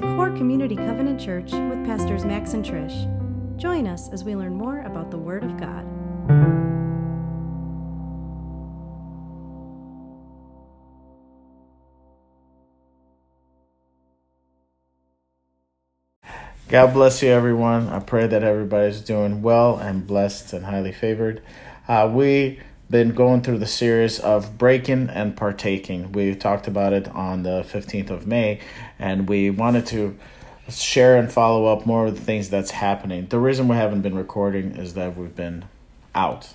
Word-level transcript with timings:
to 0.00 0.06
Core 0.14 0.30
Community 0.30 0.76
Covenant 0.76 1.20
Church 1.20 1.50
with 1.50 1.84
Pastors 1.84 2.24
Max 2.24 2.54
and 2.54 2.64
Trish. 2.64 3.56
Join 3.56 3.88
us 3.88 4.08
as 4.10 4.22
we 4.22 4.36
learn 4.36 4.54
more 4.54 4.82
about 4.82 5.10
the 5.10 5.18
Word 5.18 5.42
of 5.42 5.56
God. 5.56 5.84
God 16.68 16.92
bless 16.92 17.20
you, 17.20 17.30
everyone. 17.30 17.88
I 17.88 17.98
pray 17.98 18.28
that 18.28 18.44
everybody's 18.44 19.00
doing 19.00 19.42
well 19.42 19.78
and 19.78 20.06
blessed 20.06 20.52
and 20.52 20.66
highly 20.66 20.92
favored. 20.92 21.42
Uh, 21.88 22.08
we 22.12 22.60
been 22.90 23.10
going 23.14 23.42
through 23.42 23.58
the 23.58 23.66
series 23.66 24.18
of 24.18 24.56
breaking 24.56 25.10
and 25.10 25.36
partaking. 25.36 26.12
We 26.12 26.34
talked 26.34 26.66
about 26.66 26.92
it 26.92 27.08
on 27.08 27.42
the 27.42 27.62
15th 27.62 28.10
of 28.10 28.26
May, 28.26 28.60
and 28.98 29.28
we 29.28 29.50
wanted 29.50 29.86
to 29.86 30.16
share 30.70 31.16
and 31.16 31.30
follow 31.30 31.66
up 31.66 31.86
more 31.86 32.06
of 32.06 32.14
the 32.14 32.20
things 32.20 32.48
that's 32.50 32.70
happening. 32.70 33.26
The 33.26 33.38
reason 33.38 33.68
we 33.68 33.76
haven't 33.76 34.02
been 34.02 34.16
recording 34.16 34.72
is 34.76 34.94
that 34.94 35.16
we've 35.16 35.34
been 35.34 35.66
out. 36.14 36.54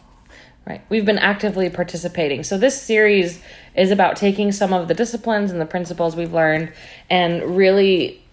Right. 0.65 0.81
We've 0.87 1.05
been 1.05 1.19
actively 1.19 1.69
participating. 1.69 2.43
So 2.43 2.57
this 2.57 2.81
series 2.81 3.41
is 3.75 3.91
about 3.91 4.15
taking 4.15 4.51
some 4.53 4.71
of 4.71 4.87
the 4.87 4.93
disciplines 4.93 5.51
and 5.51 5.59
the 5.59 5.65
principles 5.65 6.15
we've 6.15 6.33
learned 6.33 6.71
and 7.09 7.57
really 7.57 8.23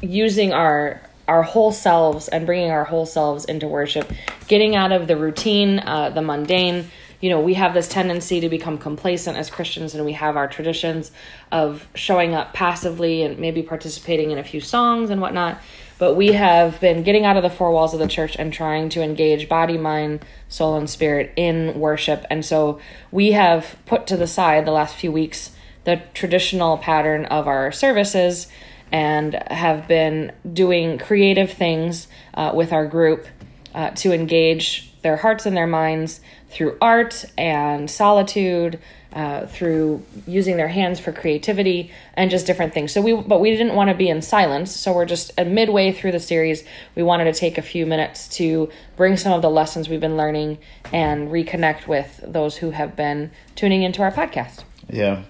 using 0.00 0.52
our 0.52 1.00
our 1.28 1.42
whole 1.42 1.72
selves 1.72 2.28
and 2.28 2.46
bringing 2.46 2.70
our 2.70 2.84
whole 2.84 3.04
selves 3.04 3.44
into 3.46 3.66
worship, 3.66 4.12
getting 4.46 4.76
out 4.76 4.92
of 4.92 5.08
the 5.08 5.16
routine, 5.16 5.80
uh, 5.80 6.08
the 6.10 6.22
mundane, 6.22 6.88
you 7.26 7.30
know, 7.30 7.40
we 7.40 7.54
have 7.54 7.74
this 7.74 7.88
tendency 7.88 8.38
to 8.38 8.48
become 8.48 8.78
complacent 8.78 9.36
as 9.36 9.50
Christians 9.50 9.96
and 9.96 10.04
we 10.04 10.12
have 10.12 10.36
our 10.36 10.46
traditions 10.46 11.10
of 11.50 11.88
showing 11.96 12.36
up 12.36 12.54
passively 12.54 13.24
and 13.24 13.40
maybe 13.40 13.64
participating 13.64 14.30
in 14.30 14.38
a 14.38 14.44
few 14.44 14.60
songs 14.60 15.10
and 15.10 15.20
whatnot. 15.20 15.60
But 15.98 16.14
we 16.14 16.28
have 16.34 16.78
been 16.78 17.02
getting 17.02 17.24
out 17.24 17.36
of 17.36 17.42
the 17.42 17.50
four 17.50 17.72
walls 17.72 17.92
of 17.94 17.98
the 17.98 18.06
church 18.06 18.36
and 18.38 18.52
trying 18.52 18.90
to 18.90 19.02
engage 19.02 19.48
body, 19.48 19.76
mind, 19.76 20.24
soul, 20.48 20.76
and 20.76 20.88
spirit 20.88 21.32
in 21.34 21.80
worship. 21.80 22.24
And 22.30 22.44
so 22.44 22.78
we 23.10 23.32
have 23.32 23.76
put 23.86 24.06
to 24.06 24.16
the 24.16 24.28
side 24.28 24.64
the 24.64 24.70
last 24.70 24.94
few 24.94 25.10
weeks 25.10 25.50
the 25.82 26.00
traditional 26.14 26.78
pattern 26.78 27.24
of 27.24 27.48
our 27.48 27.72
services 27.72 28.46
and 28.92 29.34
have 29.50 29.88
been 29.88 30.30
doing 30.52 30.96
creative 30.96 31.50
things 31.50 32.06
uh, 32.34 32.52
with 32.54 32.72
our 32.72 32.86
group 32.86 33.26
uh, 33.74 33.90
to 33.90 34.12
engage 34.12 34.92
their 35.02 35.16
hearts 35.16 35.44
and 35.44 35.56
their 35.56 35.66
minds 35.66 36.20
through 36.56 36.78
art 36.80 37.22
and 37.36 37.90
solitude, 37.90 38.78
uh, 39.12 39.46
through 39.46 40.02
using 40.26 40.56
their 40.56 40.68
hands 40.68 40.98
for 40.98 41.12
creativity 41.12 41.90
and 42.14 42.30
just 42.30 42.46
different 42.46 42.72
things. 42.72 42.92
So 42.92 43.02
we, 43.02 43.12
but 43.12 43.42
we 43.42 43.50
didn't 43.50 43.74
want 43.74 43.90
to 43.90 43.94
be 43.94 44.08
in 44.08 44.22
silence. 44.22 44.74
So 44.74 44.94
we're 44.94 45.04
just 45.04 45.38
uh, 45.38 45.44
midway 45.44 45.92
through 45.92 46.12
the 46.12 46.20
series. 46.20 46.64
We 46.94 47.02
wanted 47.02 47.24
to 47.24 47.34
take 47.34 47.58
a 47.58 47.62
few 47.62 47.84
minutes 47.84 48.26
to 48.38 48.70
bring 48.96 49.18
some 49.18 49.34
of 49.34 49.42
the 49.42 49.50
lessons 49.50 49.90
we've 49.90 50.00
been 50.00 50.16
learning 50.16 50.56
and 50.94 51.28
reconnect 51.28 51.86
with 51.86 52.24
those 52.26 52.56
who 52.56 52.70
have 52.70 52.96
been 52.96 53.32
tuning 53.54 53.82
into 53.82 54.00
our 54.00 54.10
podcast. 54.10 54.64
Yeah. 54.88 55.24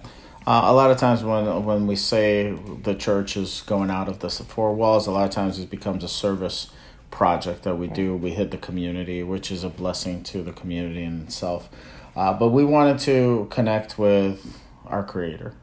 Uh, 0.45 0.61
a 0.63 0.73
lot 0.73 0.91
of 0.91 0.97
times 0.97 1.25
when 1.25 1.65
when 1.65 1.87
we 1.87 1.97
say 1.97 2.57
the 2.83 2.95
church 2.95 3.35
is 3.35 3.63
going 3.65 3.91
out 3.91 4.07
of 4.07 4.19
the 4.19 4.29
four 4.29 4.73
walls, 4.73 5.05
a 5.05 5.11
lot 5.11 5.25
of 5.25 5.31
times 5.31 5.59
it 5.59 5.69
becomes 5.69 6.05
a 6.05 6.07
service 6.07 6.71
project 7.17 7.63
that 7.63 7.75
we 7.75 7.87
do. 7.87 8.15
We 8.15 8.29
hit 8.29 8.51
the 8.51 8.57
community, 8.57 9.23
which 9.23 9.51
is 9.51 9.63
a 9.63 9.69
blessing 9.69 10.23
to 10.25 10.43
the 10.43 10.51
community 10.51 11.03
in 11.03 11.23
itself. 11.23 11.67
Uh, 12.15 12.31
but 12.33 12.49
we 12.49 12.63
wanted 12.63 12.99
to 12.99 13.47
connect 13.49 13.97
with 13.97 14.59
our 14.85 15.03
Creator 15.03 15.53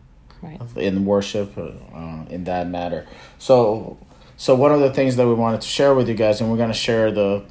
right. 0.42 0.60
in 0.76 1.04
worship, 1.04 1.56
uh, 1.56 2.24
in 2.28 2.42
that 2.44 2.68
matter. 2.68 3.06
So, 3.38 3.96
so 4.36 4.56
one 4.56 4.72
of 4.72 4.80
the 4.80 4.92
things 4.92 5.14
that 5.14 5.28
we 5.28 5.34
wanted 5.34 5.60
to 5.60 5.68
share 5.68 5.94
with 5.94 6.08
you 6.08 6.16
guys, 6.16 6.40
and 6.40 6.50
we're 6.50 6.56
going 6.56 6.72
to 6.72 6.82
share 6.88 7.12
the 7.12 7.44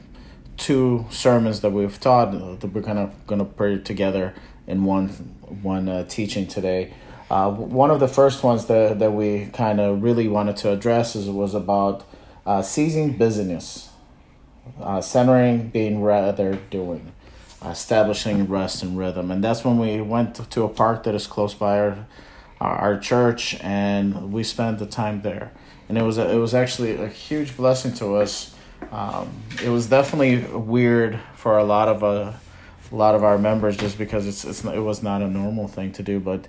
two 0.57 1.05
sermons 1.09 1.61
that 1.61 1.71
we've 1.71 1.97
taught 1.99 2.31
that 2.59 2.67
we're 2.73 2.83
kind 2.83 2.99
of 2.99 3.09
going 3.25 3.39
to 3.39 3.45
put 3.45 3.85
together 3.85 4.33
in 4.67 4.83
one 4.83 5.07
one 5.61 5.87
uh, 5.87 6.03
teaching 6.09 6.45
today. 6.45 6.93
Uh, 7.31 7.49
one 7.51 7.89
of 7.89 8.01
the 8.01 8.07
first 8.07 8.43
ones 8.43 8.65
that, 8.65 8.99
that 8.99 9.13
we 9.13 9.45
kind 9.53 9.79
of 9.79 10.03
really 10.03 10.27
wanted 10.27 10.57
to 10.57 10.69
address 10.71 11.15
is 11.15 11.29
was 11.29 11.55
about 11.55 12.05
uh, 12.45 12.61
ceasing 12.61 13.13
busyness, 13.17 13.89
uh, 14.79 15.01
centering 15.01 15.69
being 15.69 16.01
rather 16.01 16.55
doing, 16.69 17.11
establishing 17.65 18.47
rest 18.47 18.83
and 18.83 18.97
rhythm. 18.97 19.31
And 19.31 19.43
that's 19.43 19.63
when 19.63 19.77
we 19.77 20.01
went 20.01 20.35
to, 20.51 20.63
a 20.63 20.69
park 20.69 21.03
that 21.03 21.15
is 21.15 21.27
close 21.27 21.53
by 21.53 21.79
our, 21.79 22.07
our, 22.59 22.75
our 22.77 22.99
church 22.99 23.55
and 23.61 24.31
we 24.31 24.43
spent 24.43 24.79
the 24.79 24.85
time 24.85 25.21
there. 25.21 25.51
And 25.89 25.97
it 25.97 26.03
was 26.03 26.17
a, 26.17 26.29
it 26.29 26.37
was 26.37 26.53
actually 26.53 26.95
a 26.95 27.07
huge 27.07 27.55
blessing 27.57 27.93
to 27.95 28.15
us. 28.15 28.55
Um, 28.91 29.31
it 29.63 29.69
was 29.69 29.87
definitely 29.87 30.39
weird 30.57 31.19
for 31.35 31.57
a 31.57 31.63
lot 31.63 31.87
of 31.87 32.03
uh, 32.03 32.33
a 32.91 32.95
lot 32.95 33.15
of 33.15 33.23
our 33.23 33.37
members 33.37 33.75
just 33.75 33.97
because 33.97 34.27
it's, 34.27 34.45
it's 34.45 34.63
it 34.63 34.79
was 34.79 35.01
not 35.01 35.21
a 35.21 35.27
normal 35.27 35.67
thing 35.67 35.91
to 35.93 36.03
do. 36.03 36.19
But 36.19 36.47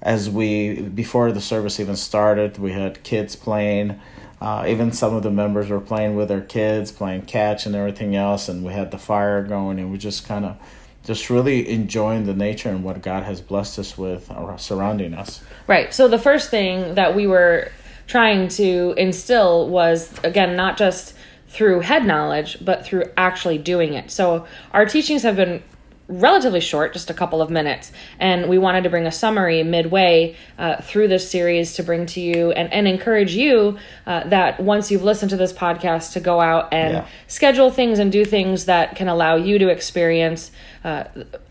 as 0.00 0.30
we 0.30 0.82
before 0.82 1.32
the 1.32 1.40
service 1.40 1.80
even 1.80 1.96
started, 1.96 2.58
we 2.58 2.72
had 2.72 3.02
kids 3.02 3.36
playing. 3.36 4.00
Uh, 4.40 4.64
even 4.66 4.90
some 4.90 5.14
of 5.14 5.22
the 5.22 5.30
members 5.30 5.68
were 5.68 5.80
playing 5.80 6.16
with 6.16 6.28
their 6.28 6.40
kids, 6.40 6.90
playing 6.90 7.22
catch 7.22 7.66
and 7.66 7.74
everything 7.74 8.16
else, 8.16 8.48
and 8.48 8.64
we 8.64 8.72
had 8.72 8.90
the 8.90 8.98
fire 8.98 9.42
going, 9.42 9.78
and 9.78 9.92
we 9.92 9.98
just 9.98 10.26
kind 10.26 10.44
of 10.44 10.56
just 11.04 11.30
really 11.30 11.68
enjoying 11.68 12.24
the 12.24 12.34
nature 12.34 12.68
and 12.68 12.84
what 12.84 13.02
God 13.02 13.22
has 13.24 13.40
blessed 13.40 13.78
us 13.78 13.98
with 13.98 14.30
surrounding 14.56 15.14
us. 15.14 15.42
Right. 15.66 15.92
So 15.92 16.08
the 16.08 16.18
first 16.18 16.50
thing 16.50 16.94
that 16.94 17.14
we 17.14 17.26
were 17.26 17.70
trying 18.06 18.48
to 18.48 18.94
instill 18.96 19.68
was 19.68 20.12
again 20.24 20.56
not 20.56 20.76
just 20.76 21.14
through 21.48 21.80
head 21.80 22.06
knowledge, 22.06 22.58
but 22.64 22.84
through 22.84 23.04
actually 23.16 23.58
doing 23.58 23.94
it. 23.94 24.10
So 24.10 24.46
our 24.72 24.86
teachings 24.86 25.22
have 25.22 25.36
been 25.36 25.62
relatively 26.10 26.60
short, 26.60 26.92
just 26.92 27.08
a 27.08 27.14
couple 27.14 27.40
of 27.40 27.50
minutes. 27.50 27.92
And 28.18 28.48
we 28.48 28.58
wanted 28.58 28.84
to 28.84 28.90
bring 28.90 29.06
a 29.06 29.12
summary 29.12 29.62
midway 29.62 30.36
uh, 30.58 30.82
through 30.82 31.08
this 31.08 31.30
series 31.30 31.74
to 31.74 31.82
bring 31.82 32.06
to 32.06 32.20
you 32.20 32.50
and, 32.52 32.72
and 32.72 32.88
encourage 32.88 33.34
you 33.34 33.78
uh, 34.06 34.28
that 34.28 34.60
once 34.60 34.90
you've 34.90 35.04
listened 35.04 35.30
to 35.30 35.36
this 35.36 35.52
podcast, 35.52 36.12
to 36.12 36.20
go 36.20 36.40
out 36.40 36.72
and 36.72 36.94
yeah. 36.94 37.06
schedule 37.28 37.70
things 37.70 37.98
and 37.98 38.10
do 38.10 38.24
things 38.24 38.64
that 38.64 38.96
can 38.96 39.08
allow 39.08 39.36
you 39.36 39.58
to 39.58 39.68
experience. 39.68 40.50
Uh, 40.82 41.04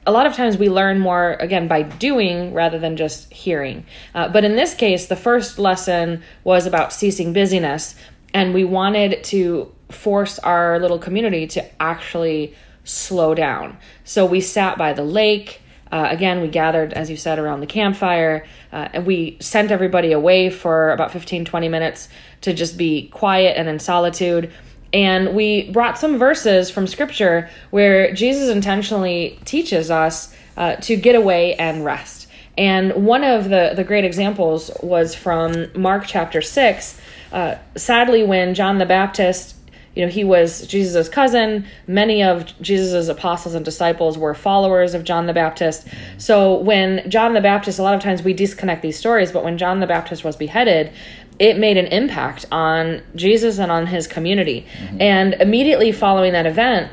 a 0.05 0.11
lot 0.11 0.25
of 0.25 0.33
times 0.33 0.57
we 0.57 0.69
learn 0.69 0.99
more, 0.99 1.33
again, 1.33 1.67
by 1.67 1.83
doing 1.83 2.53
rather 2.53 2.79
than 2.79 2.97
just 2.97 3.31
hearing. 3.31 3.85
Uh, 4.13 4.27
but 4.27 4.43
in 4.43 4.55
this 4.55 4.73
case, 4.73 5.07
the 5.07 5.15
first 5.15 5.59
lesson 5.59 6.21
was 6.43 6.65
about 6.65 6.91
ceasing 6.91 7.31
busyness. 7.33 7.95
And 8.33 8.53
we 8.53 8.63
wanted 8.63 9.23
to 9.25 9.73
force 9.89 10.37
our 10.39 10.79
little 10.79 10.99
community 10.99 11.47
to 11.47 11.81
actually 11.81 12.53
slow 12.83 13.35
down. 13.35 13.77
So 14.03 14.25
we 14.25 14.41
sat 14.41 14.77
by 14.77 14.93
the 14.93 15.03
lake. 15.03 15.61
Uh, 15.91 16.07
again, 16.09 16.41
we 16.41 16.47
gathered, 16.47 16.93
as 16.93 17.09
you 17.09 17.17
said, 17.17 17.39
around 17.39 17.61
the 17.61 17.67
campfire, 17.67 18.45
uh, 18.71 18.89
and 18.93 19.05
we 19.05 19.37
sent 19.39 19.71
everybody 19.71 20.11
away 20.11 20.49
for 20.49 20.91
about 20.91 21.11
15, 21.11 21.45
20 21.45 21.67
minutes 21.67 22.09
to 22.41 22.53
just 22.53 22.77
be 22.77 23.07
quiet 23.09 23.57
and 23.57 23.67
in 23.67 23.79
solitude. 23.79 24.51
And 24.93 25.35
we 25.35 25.71
brought 25.71 25.97
some 25.97 26.17
verses 26.17 26.69
from 26.69 26.87
scripture 26.87 27.49
where 27.69 28.13
Jesus 28.13 28.49
intentionally 28.49 29.39
teaches 29.45 29.91
us 29.91 30.35
uh, 30.57 30.75
to 30.77 30.95
get 30.95 31.15
away 31.15 31.55
and 31.55 31.85
rest. 31.85 32.27
And 32.57 33.05
one 33.05 33.23
of 33.23 33.45
the, 33.45 33.73
the 33.75 33.83
great 33.83 34.03
examples 34.03 34.69
was 34.81 35.15
from 35.15 35.67
Mark 35.75 36.03
chapter 36.05 36.41
6. 36.41 36.99
Uh, 37.31 37.55
sadly, 37.75 38.23
when 38.23 38.53
John 38.53 38.79
the 38.79 38.85
Baptist 38.85 39.55
you 39.95 40.05
know, 40.05 40.11
he 40.11 40.23
was 40.23 40.65
Jesus' 40.67 41.09
cousin. 41.09 41.65
Many 41.87 42.23
of 42.23 42.59
Jesus' 42.61 43.07
apostles 43.07 43.55
and 43.55 43.65
disciples 43.65 44.17
were 44.17 44.33
followers 44.33 44.93
of 44.93 45.03
John 45.03 45.25
the 45.25 45.33
Baptist. 45.33 45.87
So 46.17 46.55
when 46.57 47.09
John 47.09 47.33
the 47.33 47.41
Baptist, 47.41 47.79
a 47.79 47.83
lot 47.83 47.95
of 47.95 48.01
times 48.01 48.23
we 48.23 48.33
disconnect 48.33 48.81
these 48.81 48.97
stories, 48.97 49.31
but 49.31 49.43
when 49.43 49.57
John 49.57 49.79
the 49.79 49.87
Baptist 49.87 50.23
was 50.23 50.35
beheaded, 50.35 50.91
it 51.39 51.57
made 51.57 51.77
an 51.77 51.87
impact 51.87 52.45
on 52.51 53.01
Jesus 53.15 53.59
and 53.59 53.71
on 53.71 53.87
his 53.87 54.07
community. 54.07 54.67
Mm-hmm. 54.77 55.01
And 55.01 55.33
immediately 55.35 55.91
following 55.91 56.33
that 56.33 56.45
event, 56.45 56.91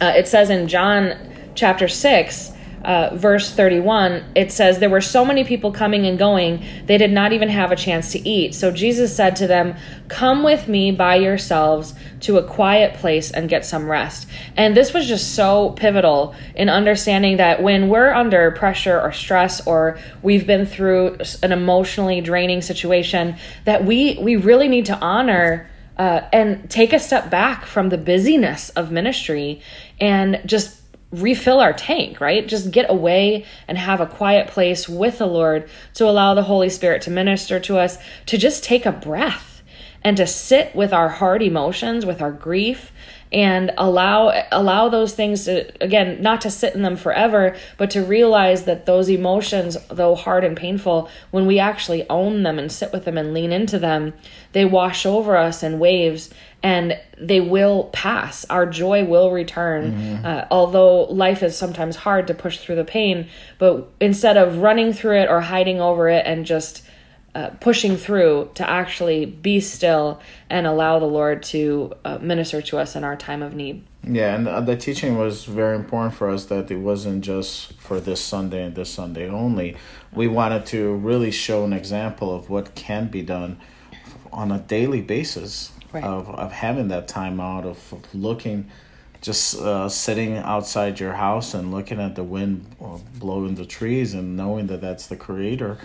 uh, 0.00 0.12
it 0.16 0.28
says 0.28 0.50
in 0.50 0.68
John 0.68 1.16
chapter 1.54 1.88
6, 1.88 2.52
uh, 2.84 3.10
verse 3.14 3.50
31, 3.50 4.22
it 4.34 4.52
says, 4.52 4.78
There 4.78 4.90
were 4.90 5.00
so 5.00 5.24
many 5.24 5.42
people 5.42 5.72
coming 5.72 6.06
and 6.06 6.18
going, 6.18 6.64
they 6.84 6.98
did 6.98 7.10
not 7.10 7.32
even 7.32 7.48
have 7.48 7.72
a 7.72 7.76
chance 7.76 8.12
to 8.12 8.28
eat. 8.28 8.54
So 8.54 8.70
Jesus 8.70 9.16
said 9.16 9.36
to 9.36 9.46
them, 9.46 9.74
Come 10.08 10.42
with 10.42 10.68
me 10.68 10.90
by 10.90 11.16
yourselves 11.16 11.94
to 12.20 12.36
a 12.36 12.42
quiet 12.42 12.94
place 12.94 13.30
and 13.30 13.48
get 13.48 13.64
some 13.64 13.90
rest. 13.90 14.28
And 14.56 14.76
this 14.76 14.92
was 14.92 15.08
just 15.08 15.34
so 15.34 15.70
pivotal 15.70 16.34
in 16.54 16.68
understanding 16.68 17.38
that 17.38 17.62
when 17.62 17.88
we're 17.88 18.12
under 18.12 18.50
pressure 18.50 19.00
or 19.00 19.12
stress 19.12 19.66
or 19.66 19.98
we've 20.22 20.46
been 20.46 20.66
through 20.66 21.18
an 21.42 21.52
emotionally 21.52 22.20
draining 22.20 22.60
situation, 22.60 23.36
that 23.64 23.84
we, 23.84 24.18
we 24.20 24.36
really 24.36 24.68
need 24.68 24.86
to 24.86 24.98
honor. 24.98 25.70
Uh, 25.96 26.28
and 26.32 26.68
take 26.68 26.92
a 26.92 26.98
step 26.98 27.30
back 27.30 27.64
from 27.64 27.88
the 27.88 27.96
busyness 27.96 28.68
of 28.70 28.90
ministry 28.90 29.62
and 30.00 30.40
just 30.44 30.83
refill 31.20 31.60
our 31.60 31.72
tank, 31.72 32.20
right? 32.20 32.46
Just 32.46 32.70
get 32.70 32.90
away 32.90 33.44
and 33.68 33.78
have 33.78 34.00
a 34.00 34.06
quiet 34.06 34.48
place 34.48 34.88
with 34.88 35.18
the 35.18 35.26
Lord 35.26 35.68
to 35.94 36.08
allow 36.08 36.34
the 36.34 36.42
Holy 36.42 36.68
Spirit 36.68 37.02
to 37.02 37.10
minister 37.10 37.60
to 37.60 37.78
us, 37.78 37.98
to 38.26 38.38
just 38.38 38.64
take 38.64 38.86
a 38.86 38.92
breath. 38.92 39.50
and 40.06 40.18
to 40.18 40.26
sit 40.26 40.76
with 40.76 40.92
our 40.92 41.08
hard 41.08 41.42
emotions, 41.42 42.04
with 42.04 42.20
our 42.20 42.30
grief, 42.30 42.92
and 43.34 43.72
allow 43.76 44.46
allow 44.52 44.88
those 44.88 45.12
things 45.12 45.46
to 45.46 45.66
again 45.82 46.22
not 46.22 46.40
to 46.40 46.50
sit 46.50 46.72
in 46.74 46.82
them 46.82 46.94
forever 46.94 47.56
but 47.76 47.90
to 47.90 48.00
realize 48.00 48.62
that 48.64 48.86
those 48.86 49.10
emotions 49.10 49.76
though 49.88 50.14
hard 50.14 50.44
and 50.44 50.56
painful 50.56 51.10
when 51.32 51.44
we 51.44 51.58
actually 51.58 52.08
own 52.08 52.44
them 52.44 52.60
and 52.60 52.70
sit 52.70 52.92
with 52.92 53.04
them 53.04 53.18
and 53.18 53.34
lean 53.34 53.52
into 53.52 53.76
them 53.76 54.14
they 54.52 54.64
wash 54.64 55.04
over 55.04 55.36
us 55.36 55.64
in 55.64 55.80
waves 55.80 56.30
and 56.62 56.96
they 57.18 57.40
will 57.40 57.84
pass 57.92 58.44
our 58.46 58.66
joy 58.66 59.04
will 59.04 59.32
return 59.32 59.92
mm-hmm. 59.92 60.24
uh, 60.24 60.44
although 60.52 61.02
life 61.02 61.42
is 61.42 61.56
sometimes 61.58 61.96
hard 61.96 62.28
to 62.28 62.34
push 62.34 62.58
through 62.58 62.76
the 62.76 62.84
pain 62.84 63.28
but 63.58 63.90
instead 64.00 64.36
of 64.36 64.58
running 64.58 64.92
through 64.92 65.18
it 65.18 65.28
or 65.28 65.40
hiding 65.40 65.80
over 65.80 66.08
it 66.08 66.24
and 66.24 66.46
just 66.46 66.86
uh, 67.34 67.50
pushing 67.60 67.96
through 67.96 68.50
to 68.54 68.68
actually 68.68 69.26
be 69.26 69.60
still 69.60 70.20
and 70.48 70.66
allow 70.66 70.98
the 70.98 71.06
Lord 71.06 71.42
to 71.42 71.92
uh, 72.04 72.18
minister 72.18 72.62
to 72.62 72.78
us 72.78 72.94
in 72.94 73.02
our 73.02 73.16
time 73.16 73.42
of 73.42 73.54
need. 73.54 73.84
Yeah, 74.06 74.34
and 74.34 74.66
the 74.66 74.76
teaching 74.76 75.16
was 75.16 75.44
very 75.44 75.74
important 75.76 76.14
for 76.14 76.30
us 76.30 76.44
that 76.46 76.70
it 76.70 76.76
wasn't 76.76 77.24
just 77.24 77.72
for 77.80 78.00
this 78.00 78.20
Sunday 78.20 78.64
and 78.64 78.74
this 78.74 78.90
Sunday 78.90 79.28
only. 79.28 79.76
We 80.12 80.28
wanted 80.28 80.66
to 80.66 80.94
really 80.94 81.30
show 81.30 81.64
an 81.64 81.72
example 81.72 82.34
of 82.34 82.50
what 82.50 82.74
can 82.74 83.08
be 83.08 83.22
done 83.22 83.58
on 84.32 84.52
a 84.52 84.58
daily 84.58 85.00
basis 85.00 85.72
right. 85.92 86.04
of, 86.04 86.28
of 86.28 86.52
having 86.52 86.88
that 86.88 87.08
time 87.08 87.40
out, 87.40 87.64
of, 87.64 87.92
of 87.92 88.14
looking, 88.14 88.70
just 89.22 89.58
uh, 89.58 89.88
sitting 89.88 90.36
outside 90.36 91.00
your 91.00 91.14
house 91.14 91.54
and 91.54 91.72
looking 91.72 91.98
at 91.98 92.14
the 92.14 92.22
wind 92.22 92.66
uh, 92.80 92.98
blowing 93.18 93.54
the 93.54 93.64
trees 93.64 94.12
and 94.12 94.36
knowing 94.36 94.66
that 94.66 94.82
that's 94.82 95.06
the 95.06 95.16
Creator 95.16 95.78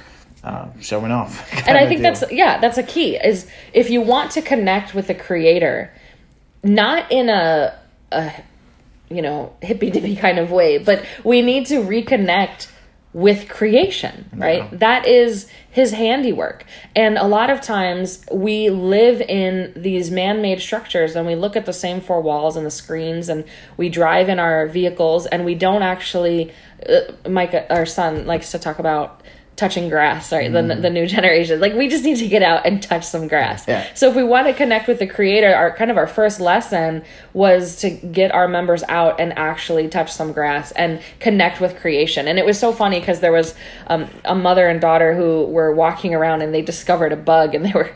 uh, 0.44 0.68
showing 0.82 1.12
off. 1.12 1.48
And 1.68 1.78
I 1.78 1.88
think 1.88 2.02
that's 2.02 2.24
yeah, 2.32 2.60
that's 2.60 2.78
a 2.78 2.84
key. 2.84 3.16
Is 3.16 3.48
if 3.74 3.90
you 3.90 4.02
want 4.02 4.32
to 4.32 4.42
connect 4.42 4.94
with 4.94 5.08
the 5.08 5.16
creator, 5.16 5.94
not 6.64 7.12
in 7.12 7.30
a, 7.30 7.78
a 8.12 8.34
you 9.10 9.22
know 9.22 9.56
hippy 9.62 9.90
dippy 9.92 10.16
kind 10.16 10.40
of 10.40 10.52
way, 10.52 10.78
but 10.78 11.06
we 11.24 11.42
need 11.42 11.68
to 11.68 11.82
reconnect 11.82 12.68
with 13.12 13.50
creation, 13.50 14.30
right? 14.36 14.72
Yeah. 14.72 14.78
That 14.78 15.08
is 15.08 15.50
his 15.72 15.92
handiwork. 15.92 16.64
And 16.96 17.18
a 17.18 17.26
lot 17.26 17.50
of 17.50 17.60
times 17.60 18.24
we 18.32 18.70
live 18.70 19.20
in 19.22 19.74
these 19.76 20.12
man 20.12 20.44
made 20.44 20.62
structures 20.62 21.16
and 21.16 21.26
we 21.26 21.36
look 21.36 21.56
at 21.56 21.66
the 21.66 21.74
same 21.74 22.02
four 22.02 22.22
walls 22.22 22.56
and 22.56 22.66
the 22.66 22.72
screens 22.72 23.28
and 23.28 23.46
we 23.78 23.90
drive 23.90 24.30
in 24.30 24.38
our 24.38 24.68
vehicles 24.68 25.26
and 25.26 25.44
we 25.44 25.56
don't 25.56 25.82
actually. 25.82 26.54
Uh, 26.88 27.00
Mike, 27.28 27.66
our 27.70 27.86
son, 27.86 28.26
likes 28.26 28.52
to 28.52 28.60
talk 28.60 28.80
about 28.80 29.22
touching 29.60 29.90
grass, 29.90 30.32
right? 30.32 30.50
Mm. 30.50 30.70
The, 30.70 30.82
the 30.82 30.90
new 30.90 31.06
generation. 31.06 31.60
Like 31.60 31.74
we 31.74 31.90
just 31.90 32.04
need 32.04 32.18
to 32.18 32.28
get 32.28 32.42
out 32.42 32.66
and 32.66 32.82
touch 32.82 33.06
some 33.06 33.28
grass. 33.28 33.68
Yeah. 33.68 33.86
So 33.94 34.10
if 34.10 34.16
we 34.16 34.24
want 34.24 34.48
to 34.48 34.54
connect 34.54 34.88
with 34.88 35.00
the 35.00 35.08
creator, 35.08 35.54
our 35.54 35.76
kind 35.76 35.92
of 35.92 35.98
our 35.98 36.08
first 36.08 36.40
lesson 36.40 37.04
was 37.34 37.76
to 37.78 37.90
get 37.90 38.32
our 38.32 38.48
members 38.48 38.84
out 38.88 39.20
and 39.20 39.38
actually 39.38 39.90
touch 39.90 40.12
some 40.12 40.32
grass 40.32 40.72
and 40.72 41.02
connect 41.20 41.60
with 41.60 41.76
creation. 41.76 42.28
And 42.28 42.40
it 42.40 42.46
was 42.46 42.58
so 42.58 42.72
funny 42.72 43.00
because 43.00 43.20
there 43.20 43.34
was 43.34 43.54
um, 43.88 44.08
a 44.24 44.34
mother 44.34 44.68
and 44.68 44.80
daughter 44.80 45.14
who 45.14 45.44
were 45.46 45.74
walking 45.76 46.16
around 46.16 46.42
and 46.42 46.54
they 46.54 46.62
discovered 46.62 47.12
a 47.12 47.18
bug 47.18 47.54
and 47.54 47.66
they 47.66 47.74
were 47.74 47.92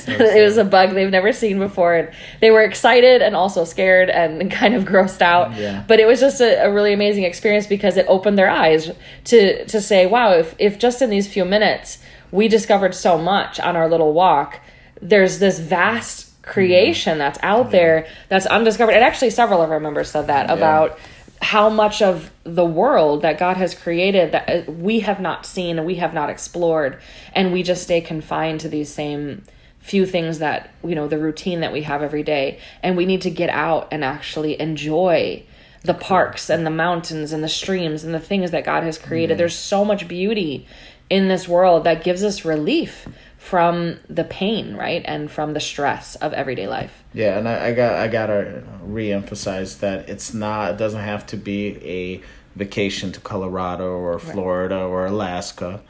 so 0.00 0.12
it 0.12 0.42
was 0.42 0.56
a 0.56 0.64
bug 0.64 0.90
they've 0.90 1.10
never 1.10 1.32
seen 1.32 1.58
before. 1.58 1.94
And 1.94 2.10
they 2.40 2.50
were 2.50 2.62
excited 2.62 3.22
and 3.22 3.34
also 3.36 3.64
scared 3.64 4.10
and 4.10 4.50
kind 4.50 4.74
of 4.74 4.84
grossed 4.84 5.22
out. 5.22 5.56
Yeah. 5.56 5.84
but 5.86 6.00
it 6.00 6.06
was 6.06 6.20
just 6.20 6.40
a, 6.40 6.64
a, 6.64 6.72
really 6.72 6.92
amazing 6.92 7.24
experience 7.24 7.66
because 7.66 7.96
it 7.96 8.06
opened 8.08 8.38
their 8.38 8.50
eyes 8.50 8.90
to 9.24 9.64
to 9.66 9.80
say 9.80 10.06
wow 10.06 10.32
if, 10.32 10.54
if 10.58 10.78
just 10.78 11.02
in 11.02 11.10
these 11.10 11.28
few 11.28 11.44
minutes 11.44 11.98
we 12.30 12.48
discovered 12.48 12.94
so 12.94 13.18
much 13.18 13.60
on 13.60 13.76
our 13.76 13.88
little 13.88 14.12
walk 14.12 14.60
there's 15.00 15.38
this 15.38 15.58
vast 15.58 16.32
creation 16.42 17.18
that's 17.18 17.38
out 17.42 17.70
there 17.70 18.06
that's 18.28 18.46
undiscovered. 18.46 18.94
And 18.94 19.04
actually 19.04 19.30
several 19.30 19.62
of 19.62 19.70
our 19.70 19.80
members 19.80 20.10
said 20.10 20.26
that 20.26 20.48
yeah. 20.48 20.54
about 20.54 20.98
how 21.40 21.68
much 21.68 22.02
of 22.02 22.30
the 22.44 22.64
world 22.64 23.22
that 23.22 23.38
God 23.38 23.56
has 23.56 23.74
created 23.74 24.32
that 24.32 24.48
uh, 24.68 24.70
we 24.70 25.00
have 25.00 25.20
not 25.20 25.44
seen 25.44 25.78
and 25.78 25.86
we 25.86 25.96
have 25.96 26.14
not 26.14 26.30
explored 26.30 27.00
and 27.32 27.52
we 27.52 27.62
just 27.62 27.82
stay 27.82 28.00
confined 28.00 28.60
to 28.60 28.68
these 28.68 28.92
same 28.92 29.42
few 29.82 30.06
things 30.06 30.38
that 30.38 30.70
you 30.84 30.94
know 30.94 31.08
the 31.08 31.18
routine 31.18 31.60
that 31.60 31.72
we 31.72 31.82
have 31.82 32.02
every 32.02 32.22
day 32.22 32.58
and 32.82 32.96
we 32.96 33.04
need 33.04 33.20
to 33.20 33.30
get 33.30 33.50
out 33.50 33.88
and 33.90 34.04
actually 34.04 34.58
enjoy 34.60 35.42
the 35.82 35.94
parks 35.94 36.48
and 36.48 36.64
the 36.64 36.70
mountains 36.70 37.32
and 37.32 37.42
the 37.42 37.48
streams 37.48 38.04
and 38.04 38.14
the 38.14 38.20
things 38.20 38.52
that 38.52 38.64
God 38.64 38.84
has 38.84 38.98
created. 38.98 39.34
Mm-hmm. 39.34 39.38
There's 39.38 39.56
so 39.56 39.84
much 39.84 40.06
beauty 40.06 40.66
in 41.10 41.28
this 41.28 41.48
world 41.48 41.84
that 41.84 42.04
gives 42.04 42.22
us 42.22 42.44
relief 42.44 43.08
from 43.36 43.98
the 44.08 44.22
pain, 44.22 44.76
right? 44.76 45.02
And 45.04 45.28
from 45.28 45.52
the 45.52 45.60
stress 45.60 46.14
of 46.16 46.32
everyday 46.32 46.68
life. 46.68 47.02
Yeah, 47.12 47.36
and 47.36 47.48
I, 47.48 47.68
I 47.68 47.72
got 47.74 47.94
I 47.96 48.06
gotta 48.06 48.62
reemphasize 48.86 49.80
that 49.80 50.08
it's 50.08 50.32
not 50.32 50.72
it 50.72 50.76
doesn't 50.76 51.00
have 51.00 51.26
to 51.26 51.36
be 51.36 51.76
a 51.84 52.22
vacation 52.56 53.10
to 53.12 53.20
Colorado 53.20 53.90
or 53.90 54.20
Florida 54.20 54.76
right. 54.76 54.82
or 54.82 55.06
Alaska. 55.06 55.82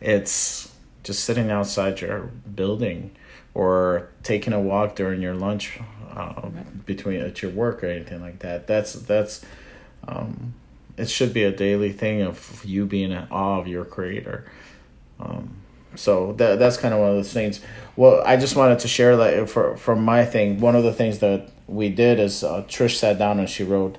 It's 0.00 0.72
just 1.02 1.24
sitting 1.24 1.50
outside 1.50 2.00
your 2.00 2.30
building 2.54 3.10
or 3.54 4.08
taking 4.22 4.52
a 4.52 4.60
walk 4.60 4.96
during 4.96 5.20
your 5.20 5.34
lunch 5.34 5.78
uh, 6.14 6.48
between 6.86 7.20
at 7.20 7.42
your 7.42 7.50
work 7.50 7.82
or 7.82 7.86
anything 7.86 8.20
like 8.20 8.38
that. 8.40 8.66
That's 8.66 8.92
that's 8.94 9.44
um, 10.06 10.54
it 10.96 11.08
should 11.08 11.32
be 11.32 11.44
a 11.44 11.52
daily 11.52 11.92
thing 11.92 12.22
of 12.22 12.64
you 12.64 12.86
being 12.86 13.12
in 13.12 13.26
awe 13.30 13.58
of 13.58 13.66
your 13.66 13.84
creator. 13.84 14.50
Um, 15.20 15.56
so 15.94 16.32
that 16.34 16.58
that's 16.58 16.76
kind 16.76 16.94
of 16.94 17.00
one 17.00 17.10
of 17.10 17.16
those 17.16 17.32
things. 17.32 17.60
Well, 17.96 18.22
I 18.24 18.36
just 18.36 18.56
wanted 18.56 18.78
to 18.80 18.88
share 18.88 19.16
that 19.16 19.48
for 19.48 19.76
from 19.76 20.04
my 20.04 20.24
thing. 20.24 20.60
One 20.60 20.74
of 20.74 20.84
the 20.84 20.92
things 20.92 21.18
that 21.18 21.50
we 21.66 21.88
did 21.88 22.18
is 22.18 22.42
uh, 22.42 22.64
Trish 22.68 22.96
sat 22.96 23.18
down 23.18 23.38
and 23.38 23.48
she 23.48 23.64
wrote 23.64 23.98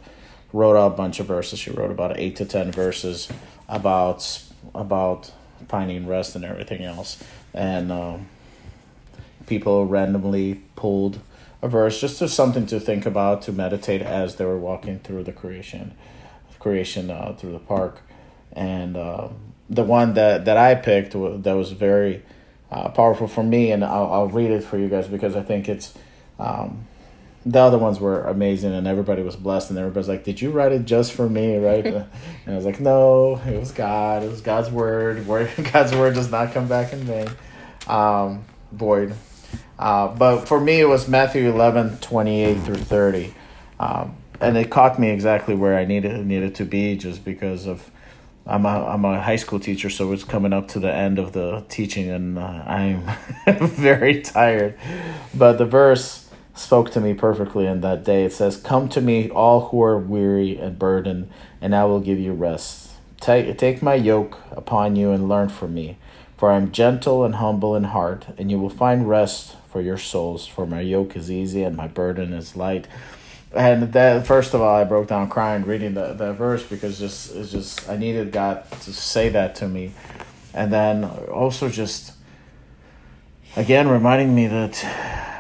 wrote 0.51 0.77
out 0.77 0.93
a 0.93 0.95
bunch 0.95 1.19
of 1.19 1.27
verses. 1.27 1.59
She 1.59 1.71
wrote 1.71 1.91
about 1.91 2.19
eight 2.19 2.35
to 2.37 2.45
ten 2.45 2.71
verses 2.71 3.29
about 3.67 4.41
about 4.73 5.31
finding 5.67 6.07
rest 6.07 6.35
and 6.35 6.43
everything 6.43 6.83
else. 6.83 7.23
And 7.53 7.91
um, 7.91 8.27
people 9.53 9.85
randomly 9.85 10.61
pulled 10.75 11.19
a 11.61 11.67
verse 11.67 12.01
just 12.01 12.21
as 12.21 12.33
something 12.33 12.65
to 12.65 12.79
think 12.79 13.05
about 13.05 13.41
to 13.43 13.51
meditate 13.51 14.01
as 14.01 14.35
they 14.37 14.45
were 14.45 14.57
walking 14.57 14.99
through 14.99 15.23
the 15.23 15.31
creation 15.31 15.93
creation 16.59 17.11
uh, 17.11 17.33
through 17.37 17.51
the 17.51 17.59
park. 17.59 18.01
And 18.53 18.95
uh, 18.97 19.27
the 19.69 19.83
one 19.83 20.13
that, 20.15 20.45
that 20.45 20.57
i 20.57 20.75
picked 20.75 21.13
that 21.13 21.55
was 21.55 21.71
very 21.71 22.23
uh, 22.71 22.89
powerful 22.89 23.27
for 23.27 23.43
me 23.43 23.71
and 23.71 23.83
I'll, 23.83 24.11
I'll 24.11 24.27
read 24.27 24.51
it 24.51 24.63
for 24.63 24.77
you 24.77 24.89
guys 24.89 25.07
because 25.07 25.35
i 25.35 25.41
think 25.41 25.69
it's 25.69 25.93
um, 26.39 26.85
the 27.45 27.59
other 27.59 27.77
ones 27.77 27.99
were 27.99 28.23
amazing 28.25 28.73
and 28.73 28.87
everybody 28.87 29.21
was 29.21 29.35
blessed 29.35 29.69
and 29.69 29.79
everybody's 29.79 30.09
like 30.09 30.23
did 30.23 30.41
you 30.41 30.51
write 30.51 30.71
it 30.71 30.85
just 30.85 31.13
for 31.13 31.29
me? 31.29 31.57
Right? 31.57 31.85
And 32.45 32.53
i 32.53 32.55
was 32.55 32.65
like 32.65 32.79
no 32.79 33.41
it 33.47 33.57
was 33.57 33.71
god. 33.71 34.23
It 34.23 34.29
was 34.29 34.41
god's 34.41 34.69
word. 34.69 35.25
Word 35.27 35.49
god's 35.73 35.93
word 35.93 36.15
does 36.15 36.29
not 36.29 36.53
come 36.53 36.67
back 36.67 36.93
in 36.93 36.99
vain. 36.99 37.29
Um, 37.87 38.45
void 38.71 39.15
uh, 39.83 40.07
but 40.07 40.45
for 40.47 40.61
me, 40.61 40.79
it 40.79 40.87
was 40.87 41.09
Matthew 41.09 41.49
11, 41.49 41.97
28 41.97 42.61
through 42.61 42.75
30. 42.75 43.33
Um, 43.81 44.15
and 44.39 44.57
it 44.57 44.69
caught 44.69 44.97
me 44.97 45.09
exactly 45.09 45.55
where 45.55 45.77
I 45.77 45.83
needed 45.83 46.25
needed 46.25 46.55
to 46.55 46.65
be 46.65 46.95
just 46.95 47.25
because 47.25 47.67
of 47.67 47.91
I'm 48.45 48.65
a 48.65 48.85
I'm 48.85 49.03
a 49.03 49.21
high 49.21 49.35
school 49.35 49.59
teacher, 49.59 49.89
so 49.89 50.13
it's 50.13 50.23
coming 50.23 50.53
up 50.53 50.69
to 50.69 50.79
the 50.79 50.89
end 50.91 51.19
of 51.19 51.33
the 51.33 51.65
teaching, 51.67 52.09
and 52.09 52.39
uh, 52.39 52.63
I'm 52.65 53.03
very 53.67 54.21
tired. 54.21 54.79
But 55.33 55.57
the 55.57 55.65
verse 55.65 56.29
spoke 56.55 56.91
to 56.91 57.01
me 57.01 57.13
perfectly 57.13 57.65
in 57.65 57.81
that 57.81 58.05
day. 58.05 58.23
It 58.23 58.31
says, 58.31 58.55
"Come 58.55 58.87
to 58.89 59.01
me, 59.01 59.29
all 59.29 59.67
who 59.67 59.81
are 59.83 59.97
weary 59.97 60.57
and 60.57 60.79
burdened, 60.79 61.29
and 61.59 61.75
I 61.75 61.83
will 61.83 61.99
give 61.99 62.19
you 62.19 62.31
rest. 62.31 62.91
Take 63.19 63.57
take 63.57 63.81
my 63.81 63.95
yoke 63.95 64.39
upon 64.51 64.95
you 64.95 65.11
and 65.11 65.27
learn 65.27 65.49
from 65.49 65.73
me, 65.73 65.97
for 66.37 66.51
I 66.51 66.55
am 66.55 66.71
gentle 66.71 67.25
and 67.25 67.35
humble 67.35 67.75
in 67.75 67.85
heart, 67.85 68.27
and 68.37 68.49
you 68.49 68.59
will 68.59 68.69
find 68.69 69.09
rest 69.09 69.57
for 69.73 69.81
your 69.81 69.97
souls. 69.97 70.45
For 70.45 70.65
my 70.67 70.81
yoke 70.81 71.17
is 71.17 71.29
easy 71.29 71.63
and 71.63 71.75
my 71.75 71.87
burden 71.87 72.31
is 72.31 72.55
light. 72.55 72.87
And 73.53 73.91
that 73.93 74.25
first 74.25 74.53
of 74.53 74.61
all, 74.61 74.75
I 74.75 74.83
broke 74.83 75.07
down 75.07 75.29
crying 75.29 75.63
reading 75.63 75.95
the, 75.95 76.13
the 76.13 76.31
verse 76.31 76.63
because 76.63 76.99
just 76.99 77.35
it's 77.35 77.51
just 77.51 77.89
I 77.89 77.97
needed 77.97 78.31
God 78.31 78.65
to 78.81 78.93
say 78.93 79.29
that 79.29 79.55
to 79.55 79.67
me, 79.67 79.91
and 80.53 80.71
then 80.71 81.03
also 81.03 81.69
just 81.69 82.13
again 83.55 83.87
reminding 83.89 84.33
me 84.33 84.47
that 84.47 84.73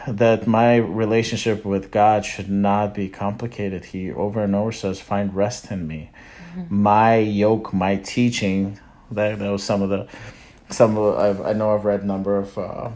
that 0.07 0.45
my 0.45 0.75
relationship 0.75 1.65
with 1.65 1.89
God 1.89 2.23
should 2.25 2.49
not 2.49 2.93
be 2.93 3.09
complicated. 3.09 3.85
He 3.85 4.11
over 4.11 4.43
and 4.43 4.53
over 4.53 4.71
says, 4.71 4.99
"Find 4.99 5.33
rest 5.35 5.71
in 5.71 5.87
me." 5.87 6.11
Mm-hmm. 6.55 6.81
My 6.83 7.15
yoke, 7.17 7.73
my 7.73 7.95
teaching. 7.95 8.79
That, 9.09 9.39
that 9.39 9.51
was 9.51 9.63
some 9.63 9.81
of 9.81 9.89
the 9.89 10.07
some 10.69 10.97
of 10.97 11.17
I've, 11.17 11.41
I 11.41 11.53
know 11.53 11.73
I've 11.73 11.85
read 11.85 12.01
a 12.01 12.05
number 12.05 12.37
of 12.37 12.57
uh, 12.57 12.89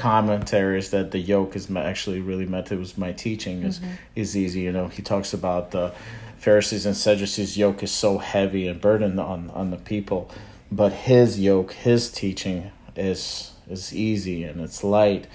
commentaries 0.00 0.90
that 0.90 1.10
the 1.10 1.18
yoke 1.18 1.54
is 1.54 1.70
actually 1.76 2.20
really 2.20 2.46
meant 2.46 2.72
it 2.72 2.78
was 2.78 2.96
my 2.96 3.12
teaching 3.12 3.62
is 3.62 3.78
mm-hmm. 3.78 3.90
is 4.14 4.36
easy 4.36 4.60
you 4.60 4.72
know 4.72 4.88
he 4.88 5.02
talks 5.02 5.34
about 5.34 5.70
the 5.70 5.92
pharisees 6.38 6.86
and 6.86 6.96
sadducees 6.96 7.56
yoke 7.56 7.82
is 7.82 7.90
so 7.90 8.18
heavy 8.18 8.66
and 8.68 8.80
burden 8.80 9.18
on 9.18 9.50
on 9.50 9.70
the 9.70 9.76
people 9.92 10.30
but 10.72 10.92
his 10.92 11.38
yoke 11.38 11.72
his 11.72 12.10
teaching 12.10 12.70
is 12.96 13.52
is 13.68 13.94
easy 13.94 14.38
and 14.48 14.60
it's 14.60 14.82
light 14.82 15.26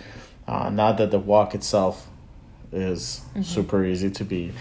Uh, 0.48 0.70
not 0.70 0.98
that 0.98 1.10
the 1.10 1.20
walk 1.20 1.56
itself 1.56 2.08
is 2.72 3.22
mm-hmm. 3.30 3.42
super 3.42 3.84
easy 3.84 4.12
to 4.12 4.24
be 4.24 4.52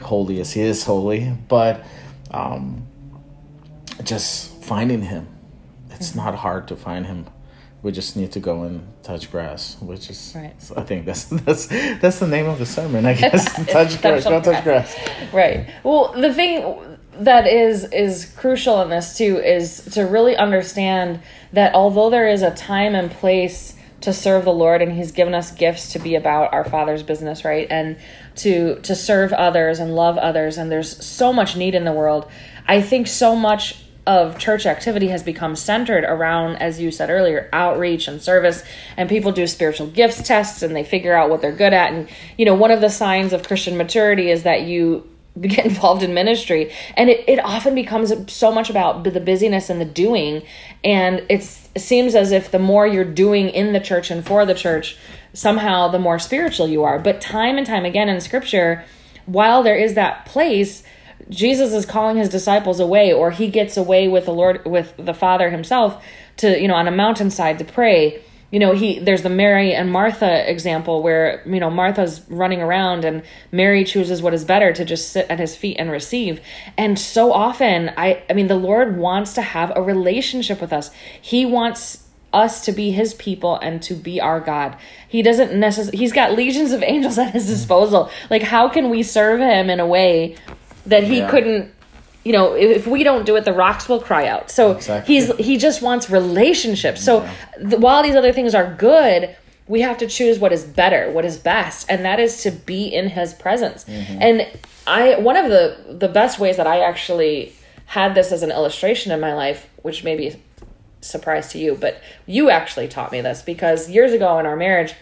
holy 0.00 0.40
as 0.40 0.52
He 0.52 0.62
is 0.62 0.84
holy, 0.84 1.36
but 1.48 1.84
um, 2.30 2.86
just 4.02 4.62
finding 4.64 5.02
Him. 5.02 5.28
It's 5.90 6.10
mm-hmm. 6.10 6.20
not 6.20 6.34
hard 6.36 6.68
to 6.68 6.76
find 6.76 7.06
Him. 7.06 7.26
We 7.82 7.92
just 7.92 8.16
need 8.16 8.32
to 8.32 8.40
go 8.40 8.64
and 8.64 8.86
touch 9.02 9.30
grass, 9.30 9.76
which 9.80 10.10
is 10.10 10.32
right. 10.36 10.54
I 10.76 10.82
think 10.82 11.06
that's 11.06 11.24
that's 11.46 11.66
that's 11.66 12.18
the 12.18 12.28
name 12.28 12.46
of 12.46 12.58
the 12.58 12.66
sermon, 12.66 13.06
I 13.06 13.14
guess. 13.14 13.44
touch 13.66 14.00
grass, 14.00 14.24
go 14.24 14.40
touch 14.40 14.64
grass. 14.64 14.96
Right. 15.32 15.68
Well, 15.82 16.12
the 16.12 16.32
thing 16.32 16.98
that 17.12 17.46
is 17.46 17.84
is 17.92 18.32
crucial 18.36 18.82
in 18.82 18.90
this 18.90 19.16
too 19.16 19.38
is 19.38 19.84
to 19.94 20.02
really 20.02 20.36
understand 20.36 21.20
that 21.52 21.74
although 21.74 22.10
there 22.10 22.28
is 22.28 22.42
a 22.42 22.54
time 22.54 22.94
and 22.94 23.10
place 23.10 23.76
to 24.02 24.12
serve 24.12 24.44
the 24.44 24.52
Lord 24.52 24.80
and 24.80 24.92
he's 24.92 25.12
given 25.12 25.34
us 25.34 25.50
gifts 25.50 25.92
to 25.92 25.98
be 25.98 26.14
about 26.14 26.52
our 26.54 26.64
father's 26.64 27.02
business, 27.02 27.44
right? 27.44 27.66
And 27.70 27.96
to 28.36 28.80
to 28.80 28.94
serve 28.94 29.32
others 29.32 29.78
and 29.78 29.94
love 29.94 30.18
others 30.18 30.58
and 30.58 30.70
there's 30.70 31.04
so 31.04 31.32
much 31.32 31.56
need 31.56 31.74
in 31.74 31.84
the 31.84 31.92
world. 31.92 32.30
I 32.66 32.82
think 32.82 33.06
so 33.06 33.34
much 33.34 33.84
of 34.06 34.38
church 34.38 34.66
activity 34.66 35.08
has 35.08 35.22
become 35.22 35.54
centered 35.54 36.04
around 36.04 36.56
as 36.56 36.80
you 36.80 36.90
said 36.90 37.10
earlier 37.10 37.48
outreach 37.52 38.08
and 38.08 38.20
service. 38.22 38.62
And 38.96 39.08
people 39.08 39.32
do 39.32 39.46
spiritual 39.46 39.88
gifts 39.88 40.22
tests 40.22 40.62
and 40.62 40.74
they 40.74 40.84
figure 40.84 41.14
out 41.14 41.30
what 41.30 41.40
they're 41.42 41.52
good 41.52 41.72
at. 41.72 41.92
And 41.92 42.08
you 42.38 42.44
know 42.44 42.54
one 42.54 42.70
of 42.70 42.80
the 42.80 42.90
signs 42.90 43.32
of 43.32 43.46
christian 43.46 43.76
maturity 43.76 44.30
is 44.30 44.42
that 44.44 44.62
you 44.62 45.06
get 45.40 45.64
involved 45.64 46.02
in 46.02 46.12
ministry. 46.14 46.72
And 46.96 47.08
it, 47.08 47.28
it 47.28 47.38
often 47.38 47.74
becomes 47.74 48.12
so 48.32 48.50
much 48.52 48.70
about 48.70 49.04
the 49.04 49.20
busyness 49.20 49.70
and 49.70 49.80
the 49.80 49.84
doing. 49.84 50.42
And 50.82 51.24
it 51.28 51.42
seems 51.76 52.14
as 52.14 52.32
if 52.32 52.50
the 52.50 52.58
more 52.58 52.86
you're 52.86 53.04
doing 53.04 53.48
in 53.48 53.72
the 53.72 53.80
church 53.80 54.10
and 54.10 54.26
for 54.26 54.44
the 54.44 54.54
church 54.54 54.96
somehow 55.32 55.86
the 55.86 55.98
more 55.98 56.18
spiritual 56.18 56.68
you 56.68 56.82
are. 56.82 56.98
But 56.98 57.20
time 57.20 57.58
and 57.58 57.66
time 57.66 57.84
again 57.84 58.08
in 58.08 58.20
scripture 58.20 58.84
while 59.26 59.62
there 59.62 59.76
is 59.76 59.94
that 59.94 60.26
place 60.26 60.82
jesus 61.30 61.72
is 61.72 61.86
calling 61.86 62.16
his 62.16 62.28
disciples 62.28 62.80
away 62.80 63.12
or 63.12 63.30
he 63.30 63.48
gets 63.48 63.76
away 63.76 64.08
with 64.08 64.26
the 64.26 64.32
lord 64.32 64.64
with 64.66 64.92
the 64.98 65.14
father 65.14 65.50
himself 65.50 66.02
to 66.40 66.60
you 66.60 66.68
know 66.68 66.74
on 66.74 66.88
a 66.88 66.90
mountainside 66.90 67.58
to 67.58 67.64
pray. 67.64 68.22
You 68.50 68.58
know 68.58 68.72
he 68.72 68.98
there's 68.98 69.22
the 69.22 69.28
mary 69.28 69.72
and 69.74 69.92
martha 69.92 70.50
example 70.50 71.04
where 71.04 71.40
you 71.46 71.60
know 71.60 71.70
martha's 71.70 72.22
running 72.28 72.60
around 72.60 73.04
and 73.04 73.22
mary 73.52 73.84
chooses 73.84 74.20
what 74.20 74.34
is 74.34 74.44
better 74.44 74.72
to 74.72 74.84
just 74.84 75.12
sit 75.12 75.26
at 75.30 75.38
his 75.38 75.54
feet 75.54 75.76
and 75.78 75.88
receive. 75.88 76.40
And 76.76 76.98
so 76.98 77.32
often 77.32 77.92
i 77.96 78.24
i 78.28 78.32
mean 78.32 78.48
the 78.48 78.56
lord 78.56 78.96
wants 78.96 79.34
to 79.34 79.42
have 79.42 79.72
a 79.76 79.82
relationship 79.82 80.60
with 80.60 80.72
us. 80.72 80.90
He 81.20 81.46
wants 81.46 82.08
us 82.32 82.64
to 82.64 82.72
be 82.72 82.90
his 82.90 83.14
people 83.14 83.56
and 83.56 83.82
to 83.82 83.94
be 83.94 84.20
our 84.20 84.40
god. 84.40 84.76
He 85.06 85.22
doesn't 85.22 85.52
necessarily 85.52 85.98
he's 85.98 86.12
got 86.12 86.32
legions 86.32 86.72
of 86.72 86.82
angels 86.82 87.18
at 87.18 87.32
his 87.32 87.46
disposal. 87.46 88.10
Like 88.30 88.42
how 88.42 88.68
can 88.68 88.90
we 88.90 89.04
serve 89.04 89.38
him 89.38 89.70
in 89.70 89.78
a 89.78 89.86
way 89.86 90.36
that 90.86 91.04
he 91.04 91.18
yeah. 91.18 91.30
couldn't 91.30 91.72
you 92.24 92.32
know 92.32 92.54
if 92.54 92.86
we 92.86 93.02
don't 93.02 93.24
do 93.24 93.36
it 93.36 93.44
the 93.44 93.52
rocks 93.52 93.88
will 93.88 94.00
cry 94.00 94.26
out 94.26 94.50
so 94.50 94.72
exactly. 94.72 95.14
he's 95.14 95.34
he 95.36 95.56
just 95.56 95.82
wants 95.82 96.10
relationships 96.10 97.02
so 97.02 97.22
yeah. 97.22 97.76
while 97.76 98.02
these 98.02 98.14
other 98.14 98.32
things 98.32 98.54
are 98.54 98.74
good 98.74 99.34
we 99.66 99.80
have 99.80 99.96
to 99.98 100.06
choose 100.06 100.38
what 100.38 100.52
is 100.52 100.64
better 100.64 101.10
what 101.12 101.24
is 101.24 101.36
best 101.36 101.86
and 101.88 102.04
that 102.04 102.20
is 102.20 102.42
to 102.42 102.50
be 102.50 102.86
in 102.86 103.08
his 103.08 103.32
presence 103.34 103.84
mm-hmm. 103.84 104.18
and 104.20 104.48
i 104.86 105.18
one 105.18 105.36
of 105.36 105.50
the 105.50 105.76
the 105.88 106.08
best 106.08 106.38
ways 106.38 106.56
that 106.56 106.66
i 106.66 106.80
actually 106.80 107.52
had 107.86 108.14
this 108.14 108.32
as 108.32 108.42
an 108.42 108.50
illustration 108.50 109.12
in 109.12 109.20
my 109.20 109.32
life 109.32 109.68
which 109.82 110.04
may 110.04 110.16
be 110.16 110.28
a 110.28 110.36
surprise 111.00 111.50
to 111.50 111.58
you 111.58 111.74
but 111.74 112.02
you 112.26 112.50
actually 112.50 112.86
taught 112.86 113.10
me 113.10 113.20
this 113.20 113.40
because 113.40 113.88
years 113.88 114.12
ago 114.12 114.38
in 114.38 114.44
our 114.44 114.56
marriage 114.56 114.94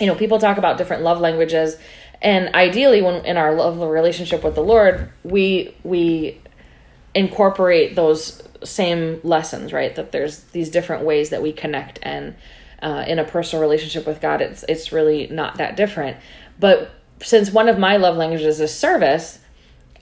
you 0.00 0.06
know 0.06 0.14
people 0.14 0.38
talk 0.38 0.58
about 0.58 0.78
different 0.78 1.02
love 1.02 1.20
languages 1.20 1.76
and 2.22 2.54
ideally 2.54 3.02
when 3.02 3.24
in 3.24 3.36
our 3.36 3.54
love 3.54 3.80
relationship 3.80 4.42
with 4.44 4.54
the 4.54 4.62
lord 4.62 5.10
we 5.24 5.74
we 5.82 6.40
incorporate 7.14 7.96
those 7.96 8.42
same 8.62 9.20
lessons 9.22 9.72
right 9.72 9.96
that 9.96 10.12
there's 10.12 10.40
these 10.44 10.70
different 10.70 11.04
ways 11.04 11.30
that 11.30 11.42
we 11.42 11.52
connect 11.52 11.98
and 12.02 12.34
uh, 12.82 13.04
in 13.06 13.18
a 13.18 13.24
personal 13.24 13.60
relationship 13.60 14.06
with 14.06 14.20
god 14.20 14.40
it's 14.40 14.64
it's 14.68 14.92
really 14.92 15.26
not 15.28 15.56
that 15.56 15.76
different 15.76 16.16
but 16.58 16.90
since 17.22 17.50
one 17.50 17.68
of 17.68 17.78
my 17.78 17.96
love 17.96 18.16
languages 18.16 18.60
is 18.60 18.74
service 18.74 19.38